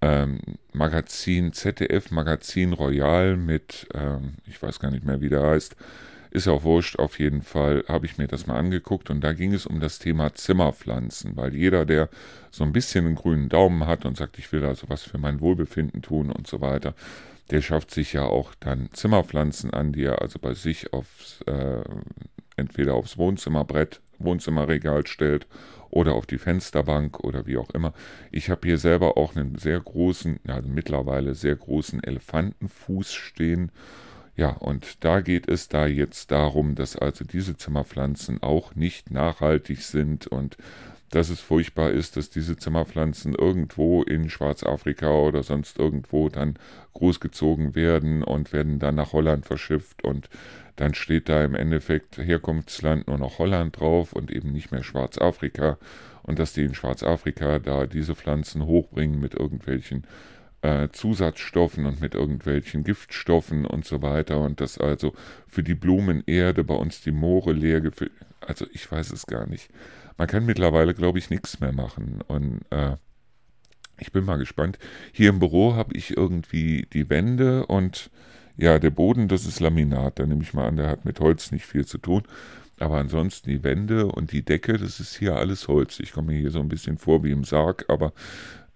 [0.00, 0.40] ähm,
[0.72, 5.76] Magazin ZDF Magazin Royal mit, ähm, ich weiß gar nicht mehr, wie der heißt,
[6.30, 9.54] Ist auch wurscht, auf jeden Fall habe ich mir das mal angeguckt und da ging
[9.54, 12.08] es um das Thema Zimmerpflanzen, weil jeder, der
[12.50, 15.40] so ein bisschen einen grünen Daumen hat und sagt, ich will also was für mein
[15.40, 16.94] Wohlbefinden tun und so weiter,
[17.50, 21.84] der schafft sich ja auch dann Zimmerpflanzen an, die er also bei sich aufs, äh,
[22.56, 25.46] entweder aufs Wohnzimmerbrett, Wohnzimmerregal stellt
[25.90, 27.92] oder auf die Fensterbank oder wie auch immer.
[28.32, 33.70] Ich habe hier selber auch einen sehr großen, also mittlerweile sehr großen Elefantenfuß stehen.
[34.36, 39.82] Ja, und da geht es da jetzt darum, dass also diese Zimmerpflanzen auch nicht nachhaltig
[39.82, 40.58] sind und
[41.10, 46.58] dass es furchtbar ist, dass diese Zimmerpflanzen irgendwo in Schwarzafrika oder sonst irgendwo dann
[46.94, 50.28] großgezogen werden und werden dann nach Holland verschifft und
[50.74, 55.78] dann steht da im Endeffekt Herkunftsland nur noch Holland drauf und eben nicht mehr Schwarzafrika.
[56.22, 60.04] Und dass die in Schwarzafrika da diese Pflanzen hochbringen mit irgendwelchen
[60.62, 65.14] äh, Zusatzstoffen und mit irgendwelchen Giftstoffen und so weiter und dass also
[65.46, 69.70] für die Blumenerde bei uns die Moore leer gefüllt, also ich weiß es gar nicht.
[70.16, 72.20] Man kann mittlerweile, glaube ich, nichts mehr machen.
[72.26, 72.96] Und äh,
[73.98, 74.78] ich bin mal gespannt.
[75.12, 78.10] Hier im Büro habe ich irgendwie die Wände und
[78.56, 80.18] ja, der Boden, das ist Laminat.
[80.18, 82.22] Da nehme ich mal an, der hat mit Holz nicht viel zu tun.
[82.78, 86.00] Aber ansonsten die Wände und die Decke, das ist hier alles Holz.
[86.00, 88.12] Ich komme mir hier so ein bisschen vor wie im Sarg, aber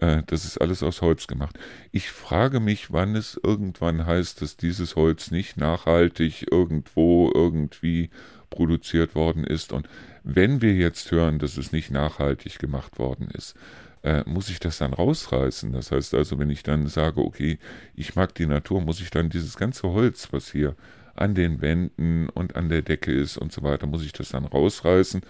[0.00, 1.58] äh, das ist alles aus Holz gemacht.
[1.92, 8.10] Ich frage mich, wann es irgendwann heißt, dass dieses Holz nicht nachhaltig irgendwo irgendwie
[8.48, 9.72] produziert worden ist.
[9.72, 9.88] Und
[10.24, 13.54] wenn wir jetzt hören, dass es nicht nachhaltig gemacht worden ist,
[14.02, 15.72] äh, muss ich das dann rausreißen.
[15.72, 17.58] Das heißt also, wenn ich dann sage, okay,
[17.94, 20.74] ich mag die Natur, muss ich dann dieses ganze Holz, was hier
[21.14, 24.46] an den Wänden und an der Decke ist und so weiter, muss ich das dann
[24.46, 25.20] rausreißen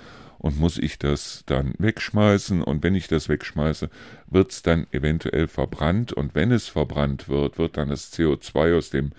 [0.40, 3.90] und muss ich das dann wegschmeißen und wenn ich das wegschmeiße,
[4.26, 8.90] wird es dann eventuell verbrannt und wenn es verbrannt wird, wird dann das CO2 aus
[8.90, 9.12] dem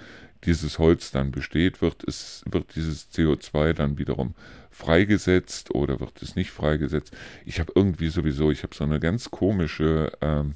[0.43, 4.33] dieses Holz dann besteht, wird es, wird dieses CO2 dann wiederum
[4.71, 7.15] freigesetzt oder wird es nicht freigesetzt.
[7.45, 10.55] Ich habe irgendwie sowieso, ich habe so eine ganz komische, ähm,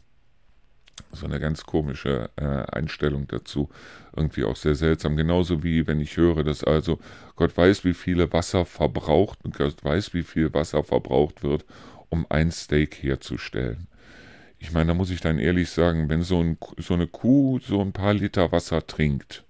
[1.11, 3.69] so eine ganz komische äh, Einstellung dazu.
[4.15, 5.17] Irgendwie auch sehr seltsam.
[5.17, 6.99] Genauso wie wenn ich höre, dass also
[7.35, 11.65] Gott weiß, wie viele Wasser verbraucht und Gott weiß, wie viel Wasser verbraucht wird,
[12.09, 13.87] um ein Steak herzustellen.
[14.59, 17.81] Ich meine, da muss ich dann ehrlich sagen, wenn so, ein, so eine Kuh so
[17.81, 19.43] ein paar Liter Wasser trinkt,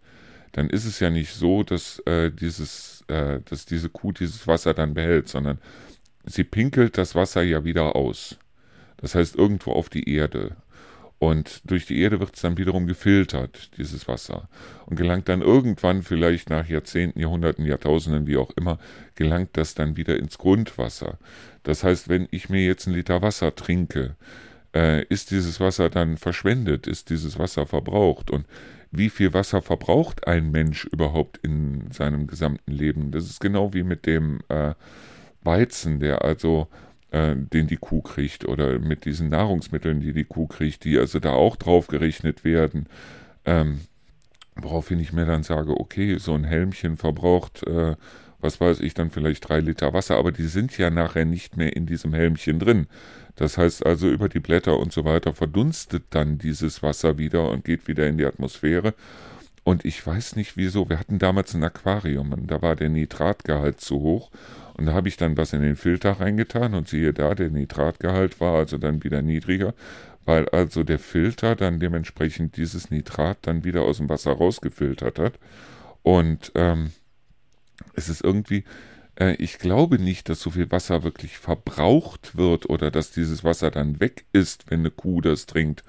[0.51, 4.73] dann ist es ja nicht so, dass, äh, dieses, äh, dass diese Kuh dieses Wasser
[4.73, 5.59] dann behält, sondern
[6.25, 8.37] sie pinkelt das Wasser ja wieder aus.
[8.97, 10.55] Das heißt irgendwo auf die Erde.
[11.17, 14.49] Und durch die Erde wird es dann wiederum gefiltert, dieses Wasser.
[14.85, 18.79] Und gelangt dann irgendwann, vielleicht nach Jahrzehnten, Jahrhunderten, Jahrtausenden, wie auch immer,
[19.15, 21.17] gelangt das dann wieder ins Grundwasser.
[21.63, 24.15] Das heißt, wenn ich mir jetzt einen Liter Wasser trinke,
[24.75, 28.29] äh, ist dieses Wasser dann verschwendet, ist dieses Wasser verbraucht.
[28.29, 28.45] Und
[28.91, 33.11] wie viel Wasser verbraucht ein Mensch überhaupt in seinem gesamten Leben.
[33.11, 34.73] Das ist genau wie mit dem äh,
[35.43, 36.67] Weizen, der also
[37.15, 41.19] äh, den die Kuh kriegt oder mit diesen Nahrungsmitteln, die die Kuh kriegt, die also
[41.19, 42.87] da auch drauf gerechnet werden.
[43.45, 43.79] Ähm,
[44.55, 47.95] woraufhin ich mir dann sage, okay, so ein Helmchen verbraucht, äh,
[48.39, 51.75] was weiß ich, dann vielleicht drei Liter Wasser, aber die sind ja nachher nicht mehr
[51.75, 52.87] in diesem Helmchen drin.
[53.37, 57.63] Das heißt also, über die Blätter und so weiter verdunstet dann dieses Wasser wieder und
[57.63, 58.93] geht wieder in die Atmosphäre.
[59.63, 63.79] Und ich weiß nicht wieso, wir hatten damals ein Aquarium und da war der Nitratgehalt
[63.79, 64.31] zu hoch.
[64.77, 68.39] Und da habe ich dann was in den Filter reingetan und siehe da, der Nitratgehalt
[68.41, 69.73] war also dann wieder niedriger,
[70.25, 75.39] weil also der Filter dann dementsprechend dieses Nitrat dann wieder aus dem Wasser rausgefiltert hat.
[76.03, 76.91] Und ähm,
[77.93, 78.65] es ist irgendwie,
[79.19, 83.71] äh, ich glaube nicht, dass so viel Wasser wirklich verbraucht wird oder dass dieses Wasser
[83.71, 85.83] dann weg ist, wenn eine Kuh das trinkt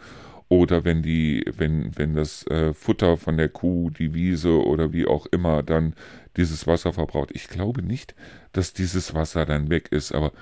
[0.49, 5.07] oder wenn die, wenn, wenn das äh, Futter von der Kuh, die Wiese oder wie
[5.07, 5.95] auch immer dann
[6.37, 7.31] dieses Wasser verbraucht.
[7.33, 8.15] Ich glaube nicht,
[8.53, 10.33] dass dieses Wasser dann weg ist, aber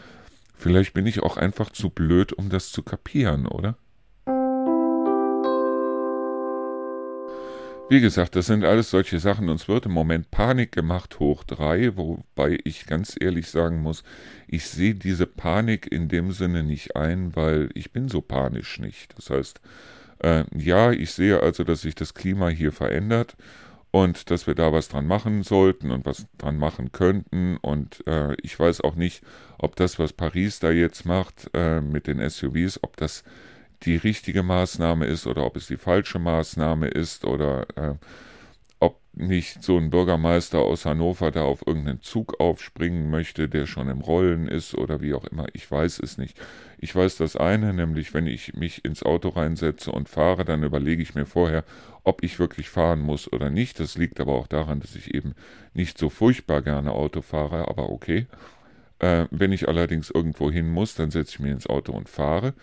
[0.55, 3.77] vielleicht bin ich auch einfach zu blöd, um das zu kapieren, oder?
[7.91, 9.51] Wie gesagt, das sind alles solche Sachen.
[9.51, 14.05] Uns wird im Moment Panik gemacht hoch drei, wobei ich ganz ehrlich sagen muss,
[14.49, 19.15] ich sehe diese Panik in dem Sinne nicht ein, weil ich bin so panisch nicht.
[19.19, 19.61] Das heißt,
[20.21, 23.37] äh, ja, ich sehe also, dass sich das Klima hier verändert
[23.95, 27.59] und dass wir da was dran machen sollten und was dran machen könnten.
[27.59, 29.23] Und äh, ich weiß auch nicht,
[29.57, 33.23] ob das, was Paris da jetzt macht äh, mit den SUVs, ob das
[33.83, 37.95] die richtige Maßnahme ist oder ob es die falsche Maßnahme ist oder äh,
[38.81, 43.89] ob nicht so ein Bürgermeister aus Hannover da auf irgendeinen Zug aufspringen möchte, der schon
[43.89, 45.47] im Rollen ist oder wie auch immer.
[45.53, 46.37] Ich weiß es nicht.
[46.79, 51.01] Ich weiß das eine, nämlich wenn ich mich ins Auto reinsetze und fahre, dann überlege
[51.01, 51.63] ich mir vorher,
[52.05, 53.81] ob ich wirklich fahren muss oder nicht.
[53.81, 55.35] Das liegt aber auch daran, dass ich eben
[55.73, 58.27] nicht so furchtbar gerne Auto fahre, aber okay.
[59.01, 62.55] Äh, wenn ich allerdings irgendwo hin muss, dann setze ich mich ins Auto und fahre.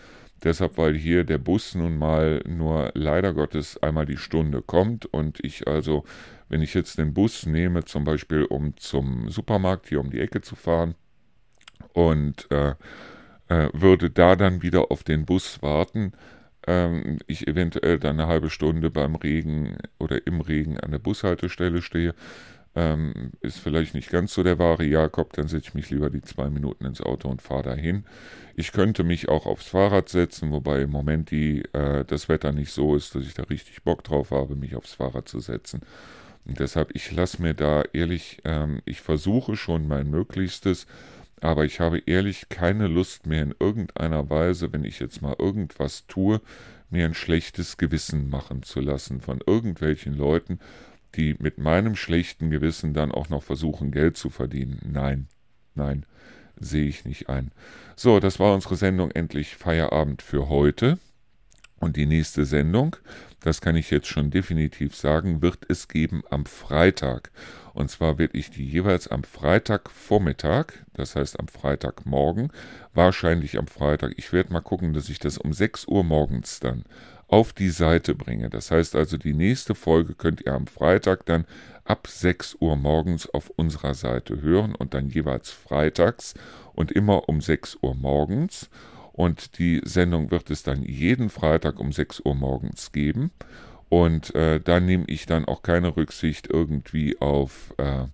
[0.43, 5.43] Deshalb, weil hier der Bus nun mal nur leider Gottes einmal die Stunde kommt und
[5.43, 6.03] ich also,
[6.49, 10.41] wenn ich jetzt den Bus nehme, zum Beispiel um zum Supermarkt hier um die Ecke
[10.41, 10.95] zu fahren
[11.93, 12.73] und äh,
[13.49, 16.13] äh, würde da dann wieder auf den Bus warten,
[16.67, 21.81] ähm, ich eventuell dann eine halbe Stunde beim Regen oder im Regen an der Bushaltestelle
[21.81, 22.13] stehe,
[22.73, 26.21] ähm, ist vielleicht nicht ganz so der wahre Jakob, dann setze ich mich lieber die
[26.21, 28.05] zwei Minuten ins Auto und fahre dahin.
[28.55, 32.71] Ich könnte mich auch aufs Fahrrad setzen, wobei im Moment die, äh, das Wetter nicht
[32.71, 35.81] so ist, dass ich da richtig Bock drauf habe, mich aufs Fahrrad zu setzen.
[36.45, 40.87] Und deshalb, ich lasse mir da ehrlich, ähm, ich versuche schon mein Möglichstes,
[41.41, 46.05] aber ich habe ehrlich keine Lust mehr in irgendeiner Weise, wenn ich jetzt mal irgendwas
[46.07, 46.39] tue,
[46.89, 50.59] mir ein schlechtes Gewissen machen zu lassen von irgendwelchen Leuten,
[51.15, 54.79] die mit meinem schlechten Gewissen dann auch noch versuchen, Geld zu verdienen.
[54.85, 55.27] Nein,
[55.75, 56.05] nein,
[56.59, 57.51] sehe ich nicht ein.
[57.95, 60.99] So, das war unsere Sendung endlich Feierabend für heute.
[61.79, 62.95] Und die nächste Sendung,
[63.39, 67.31] das kann ich jetzt schon definitiv sagen, wird es geben am Freitag.
[67.73, 72.51] Und zwar werde ich die jeweils am Freitagvormittag, das heißt am Freitagmorgen,
[72.93, 76.83] wahrscheinlich am Freitag, ich werde mal gucken, dass ich das um 6 Uhr morgens dann
[77.27, 78.49] auf die Seite bringe.
[78.49, 81.45] Das heißt also, die nächste Folge könnt ihr am Freitag dann
[81.85, 86.33] ab 6 Uhr morgens auf unserer Seite hören und dann jeweils freitags
[86.73, 88.69] und immer um 6 Uhr morgens.
[89.13, 93.31] Und die Sendung wird es dann jeden Freitag um 6 Uhr morgens geben.
[93.91, 98.05] Und äh, da nehme ich dann auch keine Rücksicht irgendwie auf äh,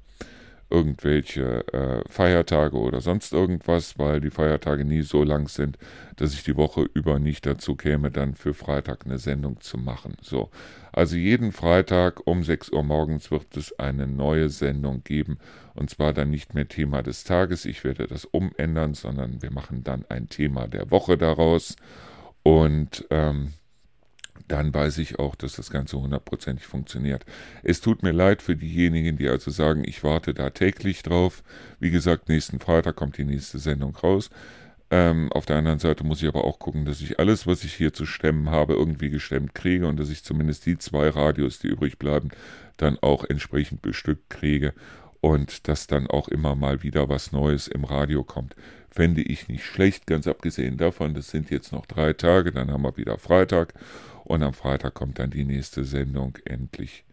[0.72, 5.78] irgendwelche äh, Feiertage oder sonst irgendwas, weil die Feiertage nie so lang sind,
[6.16, 10.18] dass ich die Woche über nicht dazu käme, dann für Freitag eine Sendung zu machen.
[10.20, 10.50] So,
[10.92, 15.38] also jeden Freitag um 6 Uhr morgens wird es eine neue Sendung geben
[15.76, 17.66] und zwar dann nicht mehr Thema des Tages.
[17.66, 21.76] Ich werde das umändern, sondern wir machen dann ein Thema der Woche daraus
[22.42, 23.54] und ähm,
[24.48, 27.26] dann weiß ich auch, dass das Ganze hundertprozentig funktioniert.
[27.64, 31.44] Es tut mir leid für diejenigen, die also sagen, ich warte da täglich drauf.
[31.80, 34.30] Wie gesagt, nächsten Freitag kommt die nächste Sendung raus.
[34.90, 37.74] Ähm, auf der anderen Seite muss ich aber auch gucken, dass ich alles, was ich
[37.74, 41.68] hier zu stemmen habe, irgendwie gestemmt kriege und dass ich zumindest die zwei Radios, die
[41.68, 42.30] übrig bleiben,
[42.78, 44.74] dann auch entsprechend bestückt kriege
[45.20, 48.56] und dass dann auch immer mal wieder was Neues im Radio kommt.
[48.90, 52.84] Fände ich nicht schlecht, ganz abgesehen davon, das sind jetzt noch drei Tage, dann haben
[52.84, 53.74] wir wieder Freitag
[54.28, 57.06] und am Freitag kommt dann die nächste Sendung endlich.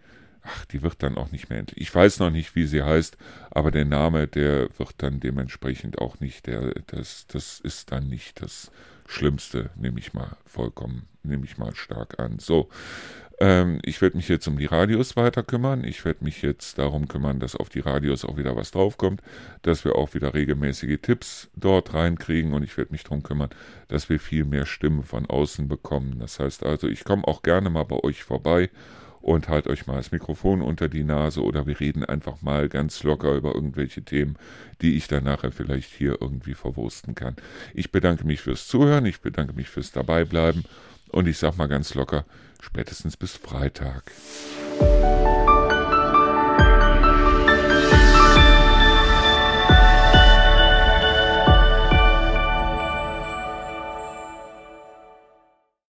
[0.43, 1.81] Ach, die wird dann auch nicht mehr endlich.
[1.81, 3.17] Ich weiß noch nicht, wie sie heißt,
[3.51, 8.43] aber der Name, der wird dann dementsprechend auch nicht, der, das, das ist dann nicht
[8.43, 8.71] das
[9.07, 12.41] Schlimmste, nehme ich mal vollkommen, nehme ich mal stark an.
[12.41, 12.69] So,
[13.41, 15.85] ähm, ich werde mich jetzt um die Radios weiter kümmern.
[15.85, 19.23] Ich werde mich jetzt darum kümmern, dass auf die Radios auch wieder was draufkommt,
[19.63, 23.51] dass wir auch wieder regelmäßige Tipps dort reinkriegen und ich werde mich darum kümmern,
[23.89, 26.19] dass wir viel mehr Stimmen von außen bekommen.
[26.21, 28.71] Das heißt also, ich komme auch gerne mal bei euch vorbei
[29.21, 33.03] und halt euch mal das Mikrofon unter die Nase oder wir reden einfach mal ganz
[33.03, 34.37] locker über irgendwelche Themen,
[34.83, 37.35] die ich dann nachher vielleicht hier irgendwie verwursten kann.
[37.73, 40.65] Ich bedanke mich fürs Zuhören, ich bedanke mich fürs Dabeibleiben
[41.11, 42.25] und ich sag mal ganz locker,
[42.61, 44.13] spätestens bis Freitag.